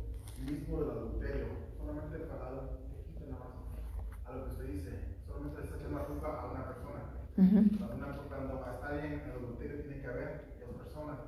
mismo 0.45 0.81
del 0.81 0.91
adulterio. 0.91 1.47
Solamente 1.79 2.19
para 2.27 2.45
dar 2.45 2.53
un 2.55 3.31
nada 3.31 3.45
más 3.45 4.27
a 4.27 4.37
lo 4.37 4.45
que 4.45 4.51
usted 4.51 4.67
dice. 4.67 4.91
Solamente 5.27 5.59
le 5.59 5.65
está 5.65 5.77
echando 5.77 5.99
la 5.99 6.05
culpa 6.05 6.41
a 6.41 6.53
una 6.53 6.67
persona. 6.67 7.01
Ujú. 7.37 7.79
Cuando, 7.79 7.97
una, 7.97 8.17
cuando 8.29 8.55
está 8.65 9.05
en 9.05 9.13
el 9.13 9.31
adulterio 9.31 9.81
tiene 9.81 10.01
que 10.01 10.07
haber 10.07 10.57
dos 10.61 10.77
personas. 10.83 11.19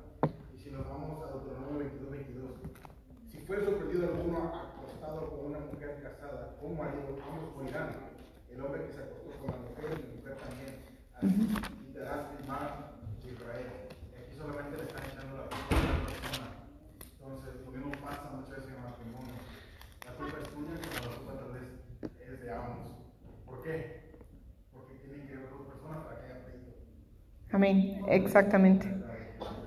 Y 0.53 0.57
si 0.57 0.71
nos 0.71 0.87
vamos 0.87 1.23
a 1.23 1.31
Deuteronomio 1.33 1.79
22, 1.79 2.11
22, 2.11 2.51
si 3.31 3.37
fue 3.39 3.63
sorprendido 3.63 4.07
alguno 4.07 4.51
con 4.51 4.66
una 5.47 5.59
mujer 5.59 6.03
casada, 6.03 6.57
con 6.59 6.77
marido, 6.77 7.15
ambos 7.23 7.55
morirán. 7.55 7.89
El 8.51 8.61
hombre 8.61 8.85
que 8.85 8.93
se 8.93 8.99
acostó 8.99 9.31
con 9.39 9.51
la 9.51 9.59
mujer 9.63 9.95
y 9.95 10.03
la 10.03 10.15
mujer 10.19 10.35
también. 10.43 10.73
Así 11.15 11.87
quitarás 11.87 12.35
el 12.37 12.47
mar 12.47 12.99
de 13.23 13.31
Israel. 13.31 13.71
Y 14.11 14.15
aquí 14.19 14.33
solamente 14.35 14.75
le 14.75 14.83
están 14.83 15.03
echando 15.07 15.37
la 15.39 15.47
culpa 15.47 15.71
a 15.71 15.87
una 15.87 16.03
persona. 16.03 16.47
Entonces, 16.99 17.51
lo 17.63 17.71
mismo 17.71 17.91
pasa 18.03 18.27
muchas 18.35 18.49
veces 18.51 18.67
en 18.67 18.75
el 18.75 18.83
matrimonio. 18.83 19.35
La 20.03 20.11
culpa 20.19 20.37
es 20.43 20.47
tuya, 20.51 20.75
pero 20.83 20.99
la 21.07 21.15
culpa 21.15 21.33
tal 21.39 21.51
vez 21.55 21.67
es 22.27 22.41
de 22.43 22.49
ambos. 22.51 22.91
¿Por 23.45 23.63
qué? 23.63 24.19
Porque 24.73 24.93
tienen 24.99 25.27
que 25.27 25.33
haber 25.33 25.49
dos 25.49 25.63
personas 25.63 26.03
para 26.03 26.19
que 26.19 26.25
haya 26.27 26.43
pleito. 26.43 26.75
Amén, 27.55 28.03
exactamente. 28.09 28.85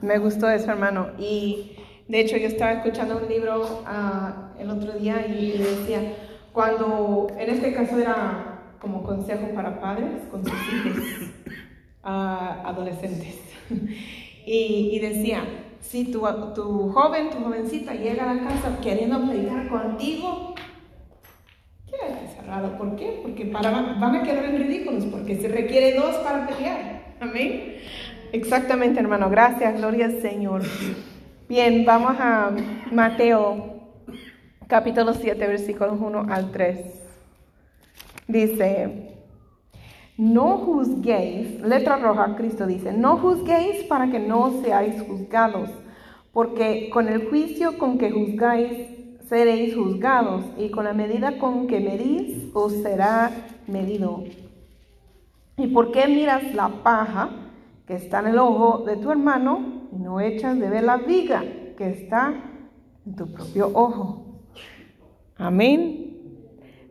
Me 0.03 0.19
gustó 0.19 0.51
eso, 0.51 0.71
hermano. 0.71 1.17
Y 1.17 1.77
de 2.09 2.21
hecho 2.21 2.37
yo 2.37 2.49
estaba 2.49 2.73
escuchando 2.73 3.17
un 3.17 3.29
libro 3.29 3.83
ah, 3.87 4.50
el 4.61 4.71
otro 4.71 4.93
día 4.93 5.27
y 5.27 5.59
decía, 5.59 6.15
cuando, 6.53 7.29
en 7.39 7.51
este 7.51 7.73
caso 7.73 7.99
era 7.99 8.75
como 8.81 9.03
consejo 9.03 9.49
para 9.55 9.81
padres 9.81 10.25
con 10.31 10.45
sus 10.45 10.53
hijos 10.53 11.31
ah, 12.03 12.63
adolescentes. 12.65 13.39
y, 14.47 14.91
y 14.93 14.99
decía, 14.99 15.43
si 15.81 16.05
tu, 16.13 16.21
tu 16.55 16.91
joven, 16.93 17.31
tu 17.31 17.39
jovencita 17.39 17.95
llega 17.95 18.31
a 18.31 18.35
la 18.35 18.43
casa 18.43 18.79
queriendo 18.83 19.27
pelear 19.27 19.69
contigo, 19.69 20.55
quédate 21.87 22.29
cerrado. 22.35 22.77
¿Por 22.77 22.97
qué? 22.97 23.21
Porque 23.23 23.47
para, 23.47 23.71
van 23.71 24.17
a 24.17 24.23
quedar 24.23 24.45
en 24.45 24.59
ridículos, 24.59 25.05
porque 25.07 25.41
se 25.41 25.49
requiere 25.49 25.95
dos 25.95 26.17
para 26.17 26.47
pelear. 26.47 27.15
Amén. 27.21 27.77
Exactamente, 28.33 29.01
hermano. 29.01 29.29
Gracias, 29.31 29.77
gloria 29.79 30.07
al 30.07 30.21
Señor. 30.21 30.63
Bien, 31.49 31.85
vamos 31.85 32.15
a 32.21 32.53
Mateo 32.93 33.80
capítulo 34.71 35.15
7, 35.15 35.47
versículos 35.49 36.01
1 36.01 36.27
al 36.31 36.53
3. 36.53 36.79
Dice, 38.29 39.17
no 40.17 40.59
juzguéis, 40.59 41.61
letra 41.61 41.97
roja, 41.97 42.37
Cristo 42.37 42.69
dice, 42.69 42.93
no 42.93 43.17
juzguéis 43.17 43.83
para 43.85 44.09
que 44.13 44.21
no 44.21 44.63
seáis 44.63 45.03
juzgados, 45.03 45.71
porque 46.33 46.89
con 46.91 47.09
el 47.09 47.29
juicio 47.29 47.79
con 47.79 47.99
que 47.99 48.13
juzgáis 48.13 48.87
seréis 49.29 49.75
juzgados, 49.75 50.45
y 50.57 50.71
con 50.71 50.85
la 50.85 50.93
medida 50.93 51.39
con 51.39 51.67
que 51.67 51.81
medís 51.81 52.49
os 52.55 52.73
será 52.75 53.33
medido. 53.67 54.23
¿Y 55.57 55.67
por 55.67 55.91
qué 55.91 56.07
miras 56.07 56.55
la 56.55 56.69
paja 56.85 57.31
que 57.89 57.95
está 57.95 58.21
en 58.21 58.29
el 58.29 58.39
ojo 58.39 58.85
de 58.87 58.97
tu 58.97 59.11
hermano 59.11 59.89
y 59.91 59.97
no 59.97 60.21
echas 60.21 60.57
de 60.61 60.71
ver 60.71 60.85
la 60.85 60.99
viga 60.99 61.43
que 61.77 61.91
está 61.91 62.35
en 63.05 63.17
tu 63.17 63.33
propio 63.33 63.69
ojo? 63.75 64.30
Amén. 65.41 66.19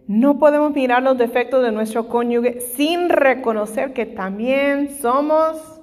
No 0.08 0.40
podemos 0.40 0.74
mirar 0.74 1.04
los 1.04 1.20
defectos 1.20 1.64
de 1.64 1.72
nuestro 1.72 2.08
cónyuge 2.08 2.62
sin 2.62 3.10
reconocer 3.10 3.94
que 3.94 4.08
también 4.08 4.98
somos 5.00 5.80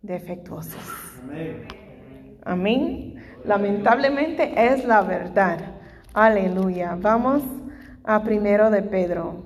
defectuosos. 0.00 0.80
Amén. 1.22 1.68
Amén. 2.42 3.14
Lamentablemente 3.44 4.54
es 4.56 4.86
la 4.86 5.02
verdad. 5.02 5.58
Aleluya. 6.14 6.96
Vamos 6.98 7.42
a 8.02 8.22
primero 8.22 8.70
de 8.70 8.80
Pedro. 8.80 9.42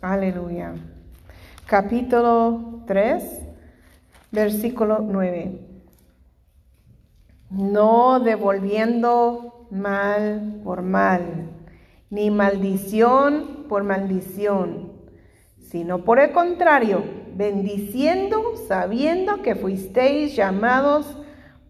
Aleluya. 0.00 0.74
Capítulo 1.66 2.84
3, 2.86 3.40
versículo 4.30 5.00
9. 5.00 5.60
No 7.50 8.20
devolviendo 8.20 9.45
mal 9.70 10.60
por 10.64 10.82
mal 10.82 11.50
ni 12.10 12.30
maldición 12.30 13.66
por 13.68 13.84
maldición, 13.84 14.92
sino 15.60 16.04
por 16.04 16.20
el 16.20 16.32
contrario, 16.32 17.02
bendiciendo, 17.34 18.54
sabiendo 18.68 19.42
que 19.42 19.54
fuisteis 19.54 20.36
llamados 20.36 21.18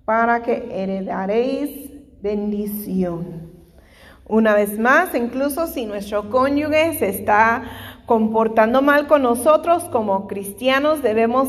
para 0.04 0.42
que 0.42 0.68
heredaréis 0.70 1.90
bendición. 2.22 3.50
Una 4.28 4.54
vez 4.54 4.78
más, 4.78 5.14
incluso 5.14 5.66
si 5.66 5.86
nuestro 5.86 6.30
cónyuge 6.30 6.98
se 6.98 7.08
está 7.08 7.62
comportando 8.06 8.82
mal 8.82 9.06
con 9.06 9.22
nosotros 9.22 9.84
como 9.84 10.26
cristianos, 10.26 11.02
debemos 11.02 11.48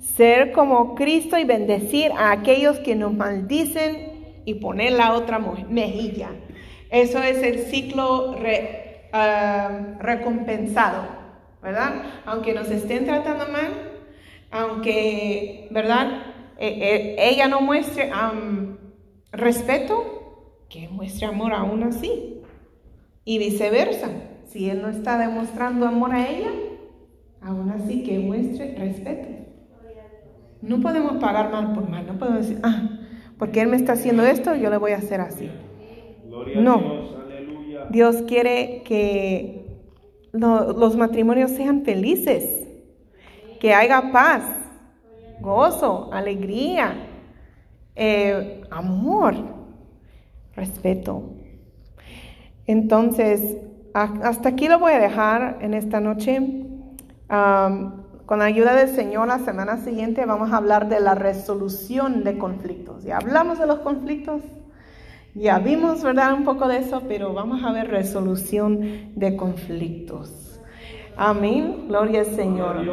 ser 0.00 0.52
como 0.52 0.94
Cristo 0.94 1.36
y 1.38 1.44
bendecir 1.44 2.12
a 2.12 2.32
aquellos 2.32 2.78
que 2.78 2.96
nos 2.96 3.12
maldicen 3.12 4.11
y 4.44 4.54
poner 4.54 4.92
la 4.92 5.14
otra 5.14 5.38
mejilla. 5.38 6.30
Eso 6.90 7.22
es 7.22 7.42
el 7.42 7.60
ciclo 7.60 8.36
recompensado, 9.98 11.04
¿verdad? 11.62 12.02
Aunque 12.26 12.54
nos 12.54 12.70
estén 12.70 13.04
tratando 13.04 13.46
mal, 13.48 13.92
aunque, 14.50 15.68
¿verdad? 15.70 16.22
E, 16.58 16.68
e, 16.68 17.28
ella 17.30 17.48
no 17.48 17.60
muestre 17.60 18.10
respeto, 19.32 20.64
que 20.68 20.88
muestre 20.88 21.26
amor 21.26 21.52
aún 21.54 21.82
así. 21.82 22.42
Y 23.24 23.38
viceversa, 23.38 24.10
si 24.46 24.68
él 24.68 24.82
no 24.82 24.88
está 24.88 25.16
demostrando 25.16 25.86
amor 25.86 26.12
a 26.12 26.28
ella, 26.28 26.50
aún 27.40 27.70
así 27.70 28.02
que 28.02 28.18
muestre 28.18 28.74
respeto. 28.76 29.28
No 30.60 30.80
podemos 30.80 31.14
pagar 31.14 31.50
mal 31.50 31.72
por 31.72 31.88
mal, 31.88 32.06
no 32.06 32.18
podemos 32.18 32.46
decir, 32.46 32.60
ah, 32.62 33.00
porque 33.42 33.60
él 33.60 33.66
me 33.66 33.76
está 33.76 33.94
haciendo 33.94 34.24
esto, 34.24 34.54
yo 34.54 34.70
le 34.70 34.76
voy 34.76 34.92
a 34.92 34.98
hacer 34.98 35.20
así 35.20 35.50
no. 36.54 37.08
Dios, 37.90 38.22
quiere 38.28 38.84
que 38.84 39.80
los 40.32 40.96
matrimonios 40.96 41.50
sean 41.50 41.84
felices, 41.84 42.68
que 43.58 43.74
haya 43.74 44.12
paz, 44.12 44.44
gozo, 45.40 46.08
alegría, 46.12 46.94
eh, 47.96 48.62
amor, 48.70 49.34
respeto. 50.54 51.34
Entonces, 52.68 53.58
hasta 53.92 54.50
aquí 54.50 54.68
lo 54.68 54.78
voy 54.78 54.92
a 54.92 55.00
dejar 55.00 55.58
en 55.62 55.74
esta 55.74 55.98
noche. 55.98 56.38
Con 58.32 58.38
la 58.38 58.46
ayuda 58.46 58.74
del 58.74 58.88
Señor, 58.88 59.28
la 59.28 59.40
semana 59.40 59.76
siguiente 59.76 60.24
vamos 60.24 60.52
a 60.52 60.56
hablar 60.56 60.88
de 60.88 61.00
la 61.00 61.14
resolución 61.14 62.24
de 62.24 62.38
conflictos. 62.38 63.04
Ya 63.04 63.18
hablamos 63.18 63.58
de 63.58 63.66
los 63.66 63.80
conflictos, 63.80 64.40
ya 65.34 65.58
vimos, 65.58 66.02
¿verdad? 66.02 66.32
Un 66.32 66.44
poco 66.44 66.66
de 66.66 66.78
eso, 66.78 67.02
pero 67.06 67.34
vamos 67.34 67.62
a 67.62 67.72
ver 67.72 67.90
resolución 67.90 69.10
de 69.14 69.36
conflictos. 69.36 70.58
Amén. 71.14 71.88
Gloria 71.88 72.20
al 72.20 72.26
Señor. 72.34 72.86